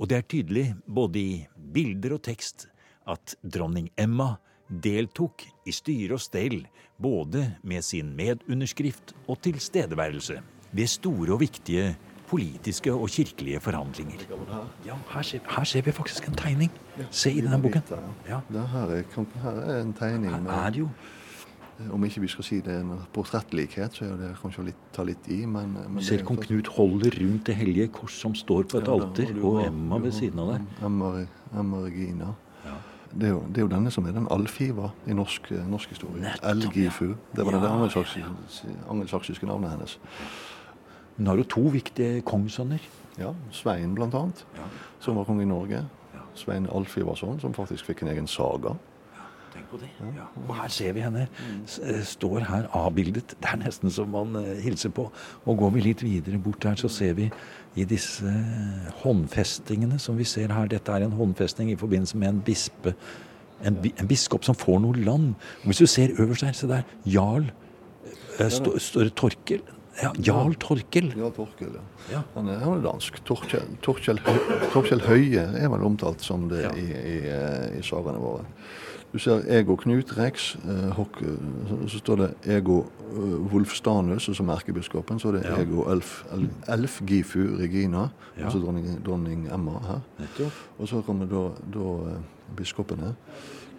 og 0.00 0.08
det 0.08 0.18
er 0.18 0.28
tydelig 0.28 0.66
både 0.86 1.20
i 1.20 1.32
bilder 1.54 2.16
og 2.16 2.24
tekst 2.24 2.66
at 3.04 3.36
dronning 3.44 3.92
Emma 4.00 4.38
deltok 4.72 5.44
i 5.68 5.74
styre 5.74 6.16
og 6.16 6.22
stell 6.24 6.62
både 7.02 7.44
med 7.62 7.84
sin 7.84 8.14
medunderskrift 8.16 9.14
og 9.26 9.40
tilstedeværelse 9.44 10.40
ved 10.72 10.86
store 10.88 11.34
og 11.34 11.40
viktige 11.40 11.92
politiske 12.32 12.92
og 12.92 13.08
kirkelige 13.12 13.60
forhandlinger. 13.60 14.22
Ja, 14.86 14.94
her 15.14 15.22
ser, 15.22 15.40
her 15.56 15.64
ser 15.64 15.82
vi 15.82 15.92
faktisk 15.92 16.28
en 16.28 16.34
tegning. 16.34 16.70
Se 17.10 17.32
i 17.32 17.40
denne 17.40 17.60
boken. 17.62 17.82
Ja. 18.28 18.40
Her, 18.48 18.94
er, 18.96 19.82
en 19.82 19.92
tegning. 19.92 20.32
Her 20.32 20.64
er 20.66 20.70
det 20.70 20.86
jo 20.86 20.88
om 21.90 22.04
ikke 22.04 22.20
vi 22.22 22.28
skal 22.30 22.46
si 22.46 22.60
det 22.62 22.74
er 22.76 22.82
en 22.84 23.00
portrettlikhet, 23.14 23.96
så 23.96 24.06
er 24.06 24.18
det 24.20 24.30
kanskje 24.38 24.62
å 24.62 24.72
ta 24.94 25.04
litt 25.08 25.26
i. 25.32 25.42
Men, 25.50 25.74
men 25.88 26.04
ser 26.04 26.22
kong 26.26 26.38
Knut 26.42 26.70
holder 26.76 27.16
rundt 27.22 27.48
det 27.48 27.56
hellige 27.58 27.88
kors 27.96 28.18
som 28.22 28.36
står 28.38 28.68
på 28.70 28.82
et 28.82 28.88
ja, 28.88 28.96
alter, 28.96 29.32
og 29.42 29.62
Emma 29.64 29.98
ved 30.02 30.14
siden 30.16 30.42
av 30.44 30.52
der. 30.54 30.66
Emma, 30.86 31.12
Emma 31.58 31.82
Regina. 31.86 32.32
Det 33.12 33.28
er, 33.28 33.32
jo, 33.34 33.42
det 33.48 33.60
er, 33.60 33.66
jo, 33.66 33.68
denne 33.68 33.90
som 33.92 34.06
er 34.08 34.14
den 34.16 34.26
alfiva 34.32 34.88
i 35.06 35.14
norsk, 35.16 35.50
eh, 35.52 35.64
norsk 35.68 35.92
historie. 35.92 36.32
Elgifu. 36.48 37.12
Det 37.36 37.44
var 37.44 37.58
ja, 37.58 37.60
det 37.60 37.72
angelsaksiske 38.88 39.46
navnet 39.46 39.74
hennes. 39.74 39.98
Hun 41.16 41.26
har 41.26 41.36
jo 41.36 41.44
to 41.44 41.66
viktige 41.74 42.22
kongssønner. 42.24 42.80
Ja. 43.18 43.34
Svein, 43.52 43.98
annet, 44.02 44.46
ja. 44.56 44.68
som 45.00 45.16
var 45.16 45.24
konge 45.28 45.42
i 45.42 45.46
Norge. 45.46 45.84
Svein 46.34 46.66
Alfivason, 46.72 47.40
som 47.40 47.54
faktisk 47.54 47.90
fikk 47.90 48.02
en 48.02 48.08
egen 48.08 48.26
saga. 48.26 48.72
Tenk 49.52 49.66
på 49.68 49.78
det. 49.82 49.88
Ja. 50.16 50.26
Og 50.46 50.54
her 50.56 50.70
ser 50.72 50.94
vi 50.96 51.02
henne. 51.04 51.26
Eh, 51.84 52.00
står 52.08 52.46
her 52.48 52.68
avbildet. 52.76 53.34
Det 53.36 53.50
er 53.50 53.58
nesten 53.60 53.92
som 53.92 54.08
man 54.12 54.36
uh, 54.38 54.54
hilser 54.64 54.92
på. 54.96 55.10
Og 55.44 55.58
går 55.60 55.74
vi 55.74 55.82
litt 55.88 56.04
videre 56.04 56.40
bort 56.40 56.64
her, 56.64 56.78
så 56.80 56.88
ser 56.88 57.12
vi 57.18 57.28
i 57.76 57.84
disse 57.88 58.32
håndfestingene 59.02 59.98
som 60.00 60.16
vi 60.16 60.24
ser 60.28 60.54
her. 60.54 60.70
Dette 60.72 60.94
er 60.94 61.04
en 61.04 61.18
håndfesting 61.18 61.72
i 61.72 61.76
forbindelse 61.76 62.16
med 62.20 62.30
en 62.30 62.40
bispe. 62.46 62.94
En, 63.62 63.76
en 63.76 64.08
biskop 64.08 64.48
som 64.48 64.56
får 64.56 64.80
noe 64.82 65.04
land. 65.04 65.34
Og 65.62 65.70
hvis 65.70 65.82
du 65.84 65.90
ser 65.90 66.16
øverst 66.16 66.48
her, 66.48 66.56
se 66.56 66.70
der. 66.70 66.88
Jarl 67.04 67.50
uh, 68.40 68.48
står 68.48 69.10
det 69.10 69.14
Torkel. 69.20 69.60
Ja, 70.00 70.14
Jarl 70.24 70.54
Torkel. 70.56 71.10
Jarl 71.18 71.34
Torkel, 71.36 71.74
ja. 71.76 71.82
ja. 72.14 72.22
Han, 72.38 72.48
er, 72.48 72.62
han 72.64 72.78
er 72.78 72.86
dansk. 72.86 73.20
Torkjell, 73.28 73.76
Torkjell, 73.84 74.22
Torkjell, 74.72 75.04
Høie 75.04 75.44
er 75.60 75.68
vel 75.68 75.84
omtalt 75.84 76.24
som 76.24 76.48
det 76.48 76.62
ja. 76.64 76.72
i, 76.72 76.86
i, 76.88 77.18
i 77.76 77.84
sagene 77.84 78.16
våre. 78.22 78.48
Du 79.12 79.18
ser 79.20 79.42
Ego 79.44 79.76
Knut 79.76 80.16
Rex, 80.16 80.54
eh, 80.64 81.00
så 81.86 81.98
står 81.98 82.16
det 82.16 82.56
Ego 82.56 82.86
Wolfstanus, 83.52 84.30
som 84.36 84.48
erkebiskopen. 84.48 85.18
Så 85.20 85.28
er 85.28 85.32
det 85.32 85.42
ja. 85.44 85.58
Ego 85.60 85.84
Elf, 85.92 86.24
Elf 86.68 87.02
Gifu 87.06 87.56
Regina, 87.58 88.08
ja. 88.38 88.44
altså 88.44 88.58
dronning, 88.58 89.04
dronning, 89.06 89.48
Emma 89.54 89.72
her. 89.86 90.00
Og 90.78 90.88
så 90.88 91.02
kommer 91.02 91.26
da, 91.26 91.50
da 91.74 92.16
biskopene 92.56 93.14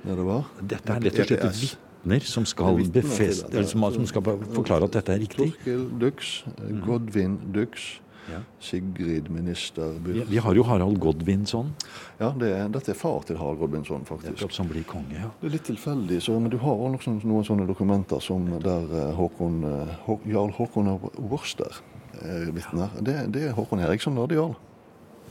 nedover. 0.03 0.43
Dette 0.61 0.93
er 0.93 1.01
rett 1.01 1.19
og 1.19 1.25
slett 1.25 1.43
et 1.47 1.59
vitner 1.63 2.29
som 2.29 2.45
skal, 2.45 2.83
befeste, 2.93 3.65
som, 3.67 3.87
som 3.93 4.05
skal 4.05 4.23
forklare 4.53 4.85
at 4.85 4.99
dette 4.99 5.15
er 5.15 5.23
riktig? 5.23 5.49
Torkil 5.55 5.85
Dux, 6.01 6.33
mm. 6.59 6.81
Godvin 6.85 7.39
Dux. 7.55 7.89
Ja. 8.31 8.39
Sigrid 8.63 9.29
minister 9.33 9.97
vi, 10.05 10.21
vi, 10.29 10.39
har 10.39 10.55
jo 10.55 10.63
Harald 10.67 10.99
Godvinson. 11.03 11.73
Ja, 12.21 12.31
det 12.39 12.51
er, 12.55 12.67
dette 12.71 12.93
er 12.93 12.97
far 12.97 13.25
til 13.27 13.39
Harald 13.41 13.59
Godvinson, 13.59 14.05
faktisk. 14.07 14.45
Som 14.55 14.69
blir 14.71 14.85
konge, 14.87 15.17
ja. 15.19 15.31
Det 15.41 15.49
er 15.49 15.55
litt 15.57 15.67
tilfeldig, 15.67 16.21
så, 16.23 16.37
men 16.39 16.53
du 16.53 16.59
har 16.63 16.85
også 16.87 17.17
noen 17.19 17.47
sånne 17.47 17.67
dokumenter 17.69 18.23
som 18.23 18.47
der 18.63 18.93
eh, 18.99 19.09
Håkon, 19.17 19.63
Hå, 20.05 20.19
Jarl 20.29 20.53
Håkon 20.55 20.93
av 20.93 21.09
Worster 21.19 21.83
er 22.21 22.51
vitner. 22.53 22.93
Det, 23.01 23.17
det, 23.33 23.49
er 23.49 23.57
Håkon 23.57 23.83
Eriksson, 23.83 24.15
da, 24.17 24.27
det 24.29 24.39
Jarl. 24.39 24.55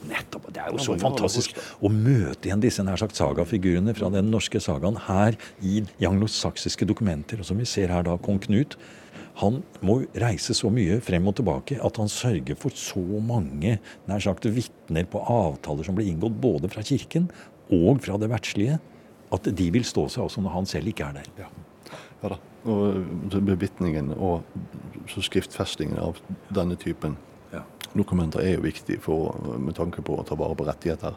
Nettopp. 0.09 0.49
Det 0.51 0.59
er 0.59 0.73
jo 0.75 0.83
så 0.83 0.97
fantastisk 0.99 1.59
å 1.79 1.91
møte 1.93 2.49
igjen 2.49 2.63
disse 2.63 2.83
nær 2.83 2.99
sagt 2.99 3.19
sagafigurene 3.19 3.95
fra 3.95 4.09
den 4.11 4.33
norske 4.33 4.59
sagaen 4.63 4.99
her 5.07 5.39
i 5.63 5.85
de 5.87 6.09
anglosaksiske 6.09 6.89
dokumenter. 6.91 7.39
Og 7.39 7.47
som 7.47 7.61
vi 7.61 7.69
ser 7.69 7.93
her 7.95 8.03
da, 8.09 8.17
kong 8.19 8.43
Knut. 8.43 8.75
Han 9.41 9.63
må 9.81 10.03
reise 10.21 10.55
så 10.57 10.69
mye 10.73 10.99
frem 11.05 11.27
og 11.31 11.39
tilbake 11.39 11.79
at 11.81 11.99
han 12.01 12.11
sørger 12.13 12.59
for 12.61 12.77
så 12.77 13.01
mange 13.01 13.79
nær 14.09 14.23
sagt 14.23 14.49
vitner 14.53 15.09
på 15.09 15.23
avtaler 15.25 15.89
som 15.89 15.97
ble 15.97 16.07
inngått 16.11 16.37
både 16.43 16.71
fra 16.73 16.85
kirken 16.85 17.31
og 17.73 18.03
fra 18.05 18.19
det 18.21 18.29
verdslige, 18.29 18.79
at 19.33 19.49
de 19.49 19.69
vil 19.73 19.87
stå 19.89 20.05
seg 20.13 20.27
også 20.27 20.45
når 20.45 20.57
han 20.59 20.69
selv 20.69 20.93
ikke 20.93 21.09
er 21.09 21.21
der. 21.23 21.31
Ja, 21.41 21.49
ja 22.21 22.35
da. 22.35 22.41
Og 22.69 23.39
bevitningen 23.43 24.13
og 24.15 24.45
skriftfestingen 25.11 25.97
av 25.99 26.21
denne 26.55 26.77
typen 26.79 27.17
dokumenter 27.95 28.41
er 28.41 28.55
jo 28.57 28.65
viktig 28.65 28.99
for, 29.05 29.35
med 29.61 29.77
tanke 29.77 30.03
på 30.05 30.17
å 30.17 30.25
ta 30.27 30.37
vare 30.39 30.57
på 30.57 30.67
rettigheter 30.69 31.17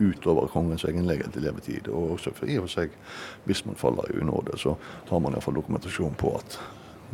utover 0.00 0.50
kongens 0.50 0.86
egen 0.88 1.06
levetid. 1.06 1.90
Og 1.92 2.16
også 2.16 2.32
for, 2.34 2.50
i 2.50 2.58
og 2.58 2.66
for 2.66 2.76
seg, 2.80 2.96
hvis 3.46 3.64
man 3.66 3.78
faller 3.78 4.10
i 4.10 4.18
unåde, 4.22 4.58
så 4.60 4.76
har 5.10 5.22
man 5.22 5.36
iallfall 5.36 5.58
dokumentasjon 5.60 6.18
på 6.18 6.34
at 6.38 6.58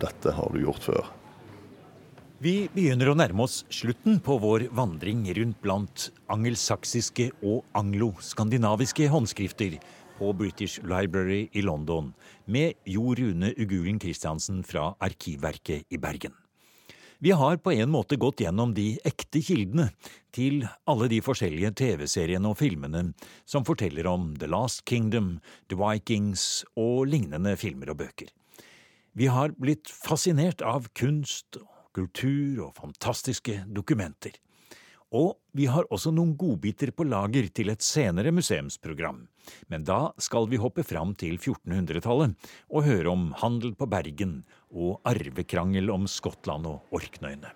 dette 0.00 0.32
har 0.36 0.54
du 0.54 0.62
gjort 0.62 0.86
før. 0.86 1.10
Vi 2.42 2.66
begynner 2.74 3.12
å 3.12 3.14
nærme 3.14 3.44
oss 3.44 3.60
slutten 3.70 4.16
på 4.24 4.34
vår 4.42 4.64
vandring 4.74 5.22
rundt 5.36 5.60
blant 5.62 6.08
angelsaksiske 6.32 7.28
og 7.38 7.62
anglo-skandinaviske 7.78 9.06
håndskrifter 9.12 9.76
på 10.18 10.32
British 10.34 10.82
Library 10.82 11.44
i 11.52 11.62
London 11.62 12.10
med 12.50 12.74
Jo 12.82 13.14
Rune 13.14 13.52
Ugulen 13.54 14.00
Christiansen 14.02 14.64
fra 14.66 14.90
Arkivverket 14.98 15.86
i 15.94 16.02
Bergen. 16.02 16.34
Vi 17.22 17.30
har 17.30 17.62
på 17.62 17.70
en 17.70 17.90
måte 17.94 18.18
gått 18.18 18.42
gjennom 18.42 18.74
de 18.74 18.96
ekte 19.06 19.38
kildene 19.46 19.92
til 20.34 20.64
alle 20.90 21.06
de 21.12 21.20
forskjellige 21.22 21.76
TV-seriene 21.78 22.50
og 22.50 22.58
filmene 22.58 23.12
som 23.46 23.62
forteller 23.62 24.10
om 24.10 24.32
The 24.42 24.50
Last 24.50 24.82
Kingdom, 24.90 25.36
The 25.70 25.78
Vikings 25.78 26.64
og 26.74 27.06
lignende 27.14 27.54
filmer 27.54 27.94
og 27.94 28.02
bøker. 28.02 28.34
Vi 29.12 29.26
har 29.28 29.52
blitt 29.60 29.90
fascinert 29.92 30.62
av 30.64 30.86
kunst, 30.96 31.58
kultur 31.92 32.62
og 32.64 32.78
fantastiske 32.78 33.58
dokumenter. 33.68 34.38
Og 35.12 35.34
vi 35.52 35.66
har 35.68 35.84
også 35.92 36.14
noen 36.16 36.32
godbiter 36.40 36.94
på 36.96 37.04
lager 37.04 37.50
til 37.52 37.68
et 37.68 37.84
senere 37.84 38.32
museumsprogram. 38.32 39.26
Men 39.68 39.84
da 39.84 40.14
skal 40.16 40.48
vi 40.48 40.60
hoppe 40.62 40.80
fram 40.88 41.12
til 41.20 41.36
1400-tallet 41.36 42.48
og 42.72 42.88
høre 42.88 43.12
om 43.12 43.28
handel 43.42 43.76
på 43.76 43.90
Bergen 43.92 44.38
og 44.72 45.02
arvekrangel 45.04 45.92
om 45.92 46.08
Skottland 46.08 46.70
og 46.70 46.96
Orknøyene. 46.96 47.52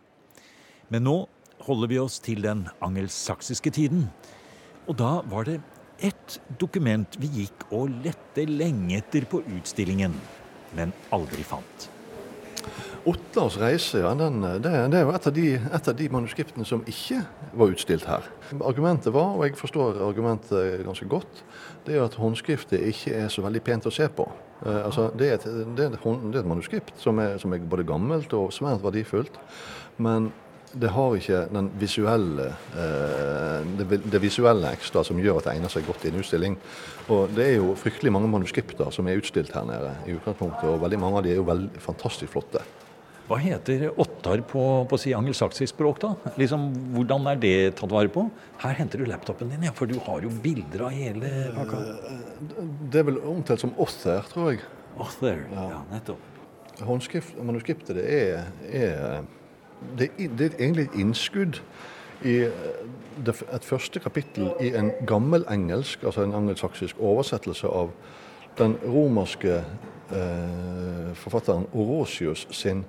Men 0.93 1.09
nå 1.09 1.19
holder 1.65 1.89
vi 1.89 2.03
oss 2.05 2.21
til 2.21 2.45
den 2.45 2.67
angelsaksiske 2.85 3.73
tiden. 3.73 4.11
Og 4.85 5.01
da 5.01 5.23
var 5.33 5.49
det 5.49 5.63
ett 6.05 6.37
dokument 6.61 7.17
vi 7.17 7.33
gikk 7.41 7.71
og 7.73 7.89
lette 8.05 8.45
lenge 8.45 8.99
etter 9.01 9.25
på 9.25 9.41
utstillingen, 9.57 10.13
men 10.75 10.95
aldri 11.15 11.45
fant. 11.47 11.91
Otlars 13.07 13.55
reise 13.63 14.01
ja, 14.03 14.11
den, 14.19 14.41
det, 14.43 14.73
det, 14.91 14.99
er 14.99 15.05
jo 15.05 15.13
et 15.15 15.27
av, 15.29 15.35
de, 15.37 15.45
et 15.55 15.89
av, 15.93 15.95
de, 15.95 16.09
manuskriptene 16.11 16.67
som 16.67 16.83
ikke 16.91 17.21
var 17.55 17.71
utstilt 17.71 18.07
her. 18.09 18.27
Argumentet 18.67 19.15
var, 19.15 19.37
og 19.37 19.45
jeg 19.47 19.55
forstår 19.61 20.01
argumentet 20.09 20.83
ganske 20.83 21.07
godt, 21.11 21.45
det 21.87 21.95
er 21.95 22.03
at 22.03 22.19
håndskriftet 22.19 22.83
ikke 22.91 23.15
er 23.15 23.31
så 23.31 23.45
veldig 23.47 23.63
pent 23.63 23.87
å 23.87 23.95
se 23.95 24.09
på. 24.11 24.27
Eh, 24.65 24.81
altså, 24.81 25.13
det, 25.15 25.29
er 25.29 25.39
et, 25.39 25.47
det, 25.47 25.87
er 25.87 25.95
et, 25.95 26.01
det, 26.03 26.35
er 26.35 26.43
et, 26.43 26.51
manuskript 26.51 26.99
som 26.99 27.23
er, 27.23 27.37
som 27.43 27.55
er 27.55 27.63
både 27.63 27.87
gammelt 27.87 28.35
og 28.35 28.51
svært 28.57 28.83
verdifullt. 28.83 29.39
Men 30.03 30.33
det 30.73 30.91
har 30.93 31.17
ikke 31.17 31.43
den 31.53 31.69
visuelle, 31.81 32.49
eh, 32.77 33.69
det, 33.79 34.01
det, 34.05 34.21
visuelle 34.23 34.73
ekstra 34.77 35.05
som 35.07 35.21
gjør 35.21 35.41
at 35.41 35.49
det 35.49 35.55
egner 35.57 35.73
seg 35.73 35.87
godt 35.87 36.05
i 36.05 36.11
en 36.11 36.19
utstilling. 36.21 36.57
Og 37.13 37.31
Det 37.37 37.45
er 37.47 37.55
jo 37.61 37.77
fryktelig 37.79 38.13
mange 38.13 38.31
manuskripter 38.33 38.91
som 38.95 39.07
er 39.07 39.21
utstilt 39.21 39.55
her 39.55 39.69
nede, 39.69 39.93
i 40.07 40.17
utgangspunktet, 40.17 40.69
og 40.69 40.83
veldig 40.83 41.01
mange 41.01 41.21
av 41.21 41.25
de 41.27 41.33
er 41.33 41.41
jo 41.41 41.47
veldig 41.47 41.85
fantastisk 41.85 42.35
flotte. 42.35 42.65
Hva 43.27 43.41
heter 43.43 43.89
åttar 43.99 44.39
på, 44.47 44.63
på 44.87 44.99
si 45.03 45.11
angelsaksisk 45.17 45.73
språk, 45.73 45.99
da? 46.05 46.13
Liksom, 46.39 46.69
hvordan 46.95 47.27
er 47.33 47.41
det 47.43 47.57
tatt 47.81 47.91
vare 47.91 48.11
på? 48.13 48.29
Her 48.63 48.77
henter 48.79 49.03
du 49.03 49.09
laptopen 49.11 49.51
din, 49.51 49.67
ja, 49.67 49.73
for 49.75 49.91
du 49.91 49.97
har 50.05 50.23
jo 50.23 50.31
bilder 50.45 50.87
av 50.87 50.95
hele 50.95 51.33
pakka. 51.57 51.81
Eh, 52.13 52.61
det 52.93 53.03
er 53.03 53.09
vel 53.09 53.19
omtalt 53.27 53.65
som 53.65 53.75
author, 53.83 54.23
tror 54.31 54.53
jeg. 54.53 54.63
Author, 54.95 55.43
ja, 55.57 55.67
ja 55.75 55.81
nettopp. 55.91 56.33
manuskriptet 57.43 57.97
det 57.99 58.07
er, 58.07 58.47
er, 58.71 59.27
det 59.99 60.11
det 60.39 60.53
er 60.53 60.59
egentlig 60.59 60.85
et 60.85 61.01
innskudd 61.01 61.61
i 62.25 62.37
det, 63.27 63.35
et 63.55 63.65
første 63.65 64.01
kapittel 64.01 64.51
i 64.61 64.73
en 64.77 64.91
gammel 65.07 65.45
engelsk, 65.53 66.03
altså 66.05 66.25
en 66.25 66.35
angelsaksisk 66.35 66.97
oversettelse 67.01 67.67
av 67.67 67.91
den 68.59 68.77
romerske 68.85 69.65
eh, 70.13 71.13
forfatteren 71.15 71.67
Orosius 71.73 72.47
sin, 72.51 72.85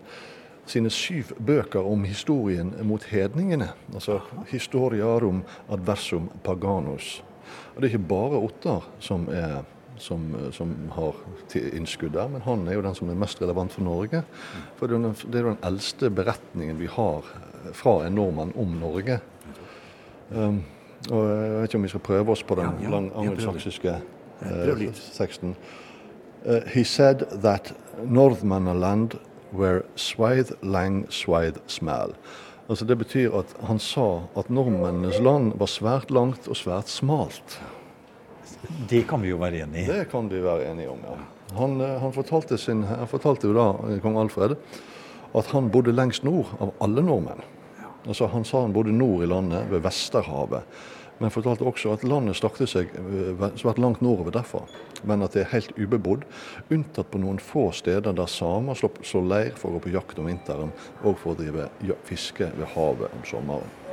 sine 0.65 0.89
syv 0.89 1.32
bøker 1.45 1.80
om 1.80 2.04
historien 2.04 2.73
mot 2.84 3.04
hedningene. 3.04 3.69
Altså 3.93 4.19
'Historiarum 4.47 5.43
adversum 5.71 6.30
paganus'. 6.43 7.23
Og 7.76 7.82
Det 7.82 7.84
er 7.84 7.97
ikke 7.97 8.08
bare 8.08 8.41
Ottar 8.43 8.89
som, 9.00 9.28
er, 9.32 9.63
som, 9.99 10.51
som 10.51 10.73
har 10.95 11.15
innskudd 11.55 12.13
der, 12.13 12.29
men 12.31 12.41
han 12.45 12.67
er 12.67 12.77
jo 12.77 12.86
den 12.86 12.95
som 12.97 13.10
er 13.10 13.19
mest 13.19 13.41
relevant 13.41 13.73
for 13.73 13.86
Norge. 13.86 14.23
For 14.77 14.88
Det 14.88 14.97
er 14.97 15.43
jo 15.43 15.53
den 15.53 15.65
eldste 15.65 16.10
beretningen 16.10 16.79
vi 16.79 16.89
har 16.91 17.25
fra 17.73 18.05
en 18.05 18.15
nordmann 18.15 18.53
om 18.55 18.77
Norge. 18.79 19.19
Um, 20.29 20.63
og 21.12 21.23
Jeg 21.29 21.51
vet 21.51 21.69
ikke 21.69 21.77
om 21.77 21.83
vi 21.83 21.89
skal 21.93 21.99
prøve 21.99 22.31
oss 22.31 22.43
på 22.43 22.55
den 22.55 22.81
ja, 22.81 22.89
ja, 22.89 23.01
angelsaksiske 23.15 23.95
uh, 24.41 24.83
teksten. 25.15 25.55
Uh, 26.45 26.62
he 26.67 26.83
said 26.83 27.23
that 27.41 27.73
Northmanland 28.03 29.17
were 29.53 29.81
swathe 29.95 30.53
lang 30.62 31.05
swathe 31.10 31.60
small. 31.67 32.13
Altså 32.69 32.86
Det 32.86 32.97
betyr 32.97 33.31
at 33.31 33.55
han 33.63 33.79
sa 33.79 34.27
at 34.38 34.49
nordmennenes 34.49 35.19
land 35.19 35.53
var 35.55 35.65
svært 35.71 36.12
langt 36.12 36.47
og 36.47 36.55
svært 36.55 36.89
smalt. 36.89 37.62
Det 38.89 39.03
kan 39.09 39.21
vi 39.23 39.31
jo 39.31 39.39
være 39.41 39.63
enig 39.65 39.83
i. 39.83 39.87
Det 39.89 40.07
kan 40.11 40.29
vi 40.31 40.41
være 40.43 40.71
enige 40.71 40.91
om, 40.93 41.03
ja. 41.05 41.17
Han, 41.57 41.77
uh, 41.79 41.95
han, 42.01 42.11
fortalte, 42.15 42.57
sin, 42.59 42.83
han 42.89 43.07
fortalte, 43.07 43.47
jo 43.47 43.55
da, 43.55 43.69
eh, 43.87 44.01
kong 44.03 44.17
Alfred, 44.19 44.57
at 45.37 45.53
han 45.53 45.69
bodde 45.71 45.93
lengst 45.95 46.25
nord 46.27 46.51
av 46.59 46.73
alle 46.83 47.03
nordmenn. 47.05 47.45
Altså 48.07 48.27
Han 48.31 48.45
sa 48.47 48.61
han 48.63 48.73
bodde 48.75 48.93
nord 48.95 49.23
i 49.23 49.29
landet, 49.31 49.67
ved 49.71 49.83
Vesterhavet 49.83 50.63
men 51.17 51.33
fortalte 51.33 51.65
også 51.65 51.95
at 51.95 52.05
landet 52.07 52.37
strakte 52.37 52.67
seg 52.69 52.91
eh, 52.93 53.45
svært 53.59 53.81
langt 53.81 54.03
nordover 54.05 54.35
derfra, 54.37 54.63
men 55.07 55.25
at 55.25 55.35
det 55.35 55.45
er 55.45 55.53
helt 55.55 55.73
ubebodd, 55.77 56.27
unntatt 56.73 57.11
på 57.13 57.21
noen 57.21 57.41
få 57.41 57.69
steder 57.75 58.15
der 58.17 58.29
samer 58.31 58.77
slår 58.77 59.27
leir 59.27 59.57
for 59.57 59.71
å 59.71 59.77
gå 59.77 59.87
på 59.87 59.95
jakt 59.97 60.21
om 60.21 60.29
vinteren 60.29 60.73
og 61.03 61.17
for 61.17 61.33
å 61.33 61.39
drive 61.41 61.69
fiske 62.07 62.51
ved 62.57 62.73
havet 62.75 63.13
om 63.17 63.27
sommeren. 63.27 63.87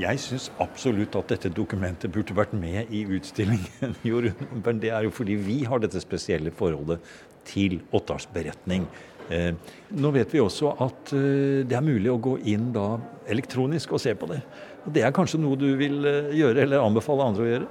Jeg 0.00 0.18
syns 0.18 0.48
absolutt 0.58 1.14
at 1.14 1.30
dette 1.30 1.50
dokumentet 1.54 2.10
burde 2.10 2.34
vært 2.34 2.54
med 2.58 2.90
i 2.90 3.04
utstillingen. 3.14 3.94
Men 4.64 4.80
det 4.82 4.90
er 4.90 5.06
jo 5.06 5.14
fordi 5.14 5.36
vi 5.38 5.60
har 5.68 5.82
dette 5.82 6.02
spesielle 6.02 6.50
forholdet 6.54 7.04
til 7.46 7.78
Ottars 7.94 8.26
beretning. 8.34 8.88
Eh, 9.32 9.52
nå 9.96 10.10
vet 10.12 10.34
vi 10.34 10.42
også 10.42 10.74
at 10.84 11.14
eh, 11.16 11.62
det 11.64 11.78
er 11.78 11.84
mulig 11.84 12.10
å 12.12 12.20
gå 12.20 12.34
inn 12.50 12.72
da 12.74 12.98
elektronisk 13.30 13.94
og 13.94 14.02
se 14.02 14.12
på 14.18 14.28
det. 14.32 14.42
Og 14.84 14.92
Det 14.92 15.04
er 15.04 15.14
kanskje 15.16 15.40
noe 15.40 15.56
du 15.56 15.70
vil 15.80 16.02
eh, 16.10 16.34
gjøre, 16.40 16.66
eller 16.66 16.84
anbefale 16.84 17.30
andre 17.30 17.46
å 17.46 17.52
gjøre? 17.52 17.70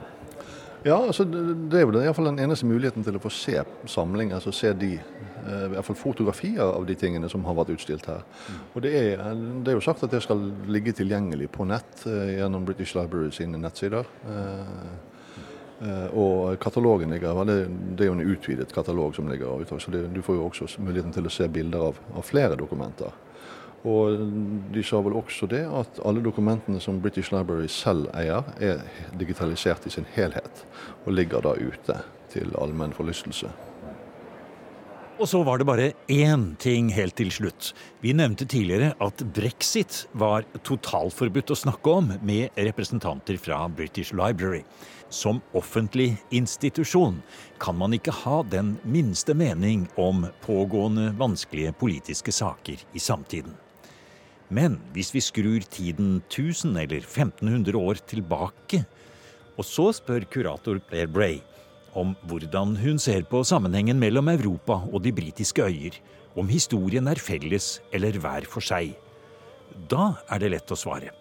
Ja, 0.84 0.98
altså 1.00 1.24
det 1.24 1.80
er 1.80 1.86
jo 1.86 1.93
iallfall 1.96 2.28
den 2.28 2.41
eneste 2.43 2.67
muligheten 2.67 3.06
til 3.06 3.15
å 3.15 3.22
få 3.24 3.30
se 3.32 3.62
samling, 3.88 4.34
altså 4.36 4.52
se 4.52 4.74
de, 4.76 4.98
eh, 4.98 5.63
i 5.69 5.72
hvert 5.72 5.88
fall 5.88 5.96
fotografier 5.96 6.65
av 6.65 6.84
de 6.89 6.98
tingene 7.00 7.30
som 7.32 7.46
har 7.48 7.56
vært 7.56 7.72
utstilt 7.78 8.10
her. 8.12 8.26
Og 8.74 8.84
det 8.84 8.91
er, 9.00 9.24
det 9.63 9.72
er 9.72 9.78
jo 9.80 9.86
sagt 9.86 10.04
at 10.04 10.12
det 10.12 10.19
skal 10.26 10.43
ligge 10.67 10.91
tilgjengelig 10.98 11.48
på 11.56 11.63
nett 11.69 12.04
eh, 12.10 12.36
gjennom 12.36 12.67
British 12.67 12.98
Library 13.00 13.32
sine 13.32 13.62
nettsider. 13.63 14.10
Eh, 15.84 16.10
og 16.15 16.60
katalogen 16.60 17.12
ligger 17.12 17.39
det, 17.48 17.58
det 17.96 18.06
er 18.06 18.12
jo 18.12 18.17
en 18.17 18.34
utvidet 18.36 18.76
katalog 18.76 19.15
som 19.15 19.28
ligger 19.28 19.63
ute, 19.63 19.80
så 19.80 19.91
det, 19.91 20.06
du 20.13 20.22
får 20.24 20.38
jo 20.38 20.46
også 20.48 20.67
muligheten 20.84 21.15
til 21.15 21.28
å 21.28 21.34
se 21.34 21.48
bilder 21.48 21.89
av, 21.89 22.04
av, 22.13 22.24
flere 22.28 22.60
dokumenter. 22.60 23.15
Og 23.84 24.15
de 24.72 24.84
sa 24.86 25.02
vel 25.04 25.17
også 25.19 25.48
det 25.52 25.65
at 25.67 26.00
alle 26.08 26.24
dokumentene 26.24 26.80
som 26.84 27.02
British 27.04 27.34
Library 27.36 27.67
selv 27.67 28.08
eier, 28.15 28.48
er 28.63 28.86
digitalisert 29.19 29.88
i 29.88 29.91
sin 29.91 30.08
helhet, 30.15 30.63
og 31.04 31.17
ligger 31.17 31.43
da 31.43 31.58
ute 31.60 32.00
til 32.32 32.56
allmenn 32.62 32.96
forlystelse. 32.96 33.52
Og 35.22 35.30
så 35.30 35.43
var 35.46 35.60
det 35.60 35.67
bare 35.69 35.91
én 36.10 36.56
ting 36.58 36.88
helt 36.96 37.13
til 37.19 37.30
slutt. 37.32 37.74
Vi 38.02 38.15
nevnte 38.17 38.48
tidligere 38.50 38.96
at 39.04 39.22
brexit 39.36 40.08
var 40.17 40.48
totalforbudt 40.65 41.54
å 41.54 41.60
snakke 41.60 41.93
om 42.00 42.10
med 42.26 42.56
representanter 42.58 43.38
fra 43.38 43.62
British 43.69 44.15
Library. 44.17 44.63
Som 45.13 45.43
offentlig 45.54 46.15
institusjon 46.34 47.19
kan 47.62 47.78
man 47.78 47.93
ikke 47.93 48.15
ha 48.24 48.41
den 48.50 48.80
minste 48.84 49.38
mening 49.38 49.86
om 50.02 50.26
pågående 50.41 51.12
vanskelige 51.19 51.76
politiske 51.78 52.34
saker 52.34 52.82
i 52.93 53.00
samtiden. 53.00 53.54
Men 54.54 54.78
hvis 54.94 55.10
vi 55.16 55.22
skrur 55.24 55.63
tiden 55.74 56.20
1000 56.28 56.78
eller 56.84 57.02
1500 57.02 57.80
år 57.80 58.02
tilbake, 58.10 58.84
og 59.58 59.66
så 59.66 59.89
spør 59.98 60.28
kurator 60.30 60.82
Blair 60.89 61.10
Bray 61.10 61.39
om 61.98 62.13
hvordan 62.30 62.76
hun 62.82 63.00
ser 63.02 63.26
på 63.30 63.44
sammenhengen 63.46 64.00
mellom 64.02 64.30
Europa 64.34 64.80
og 64.92 65.04
de 65.06 65.13
britiske 65.13 65.66
øyer, 65.66 65.98
om 66.38 66.50
historien 66.50 67.10
er 67.10 67.22
felles 67.22 67.80
eller 67.94 68.18
hver 68.22 68.46
for 68.50 68.66
seg, 68.66 68.94
da 69.89 70.13
er 70.30 70.42
det 70.42 70.54
lett 70.56 70.74
å 70.74 70.78
svare. 70.78 71.12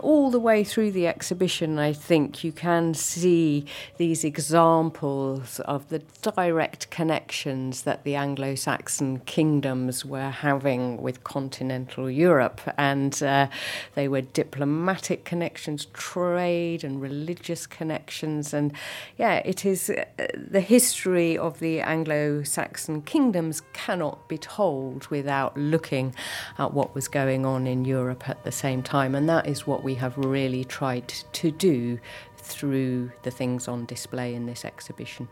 All 0.00 0.30
the 0.30 0.38
way 0.38 0.64
through 0.64 0.92
the 0.92 1.06
exhibition, 1.06 1.78
I 1.78 1.92
think 1.92 2.44
you 2.44 2.52
can 2.52 2.94
see 2.94 3.66
these 3.96 4.24
examples 4.24 5.60
of 5.60 5.88
the 5.88 6.00
direct 6.22 6.90
connections 6.90 7.82
that 7.82 8.04
the 8.04 8.14
Anglo 8.14 8.54
Saxon 8.54 9.20
kingdoms 9.20 10.04
were 10.04 10.30
having 10.30 11.02
with 11.02 11.24
continental 11.24 12.10
Europe. 12.10 12.60
And 12.76 13.20
uh, 13.22 13.48
they 13.94 14.08
were 14.08 14.20
diplomatic 14.20 15.24
connections, 15.24 15.86
trade 15.92 16.84
and 16.84 17.00
religious 17.00 17.66
connections. 17.66 18.54
And 18.54 18.72
yeah, 19.16 19.36
it 19.44 19.64
is 19.64 19.90
uh, 19.90 20.04
the 20.36 20.60
history 20.60 21.36
of 21.36 21.58
the 21.58 21.80
Anglo 21.80 22.42
Saxon 22.42 23.02
kingdoms 23.02 23.62
cannot 23.72 24.28
be 24.28 24.38
told 24.38 25.06
without 25.08 25.56
looking 25.56 26.14
at 26.58 26.72
what 26.72 26.94
was 26.94 27.08
going 27.08 27.44
on 27.44 27.66
in 27.66 27.84
Europe 27.84 28.28
at 28.28 28.44
the 28.44 28.52
same 28.52 28.82
time. 28.82 29.14
And 29.14 29.28
that 29.28 29.46
is 29.46 29.66
what 29.68 29.84
we 29.84 29.94
have 29.94 30.14
really 30.16 30.64
tried 30.64 31.08
to 31.32 31.50
do 31.50 31.98
through 32.42 33.10
the 33.22 33.30
things 33.30 33.68
on 33.68 33.86
display 33.86 34.34
in 34.34 34.46
this 34.46 34.64
exhibition. 34.64 35.28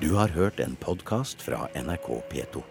Du 0.00 0.14
har 0.14 0.28
hørt 0.28 0.60
en 0.60 0.76
podkast 0.76 1.42
fra 1.42 1.68
NRK 1.74 2.08
P2. 2.30 2.62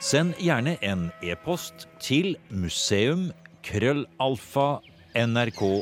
Send 0.00 0.34
gjerne 0.40 0.76
en 0.80 1.10
e-post 1.22 1.88
til 2.00 2.36
museum 2.50 3.32
krøllalfa 3.62 4.80
nrk.no. 5.14 5.80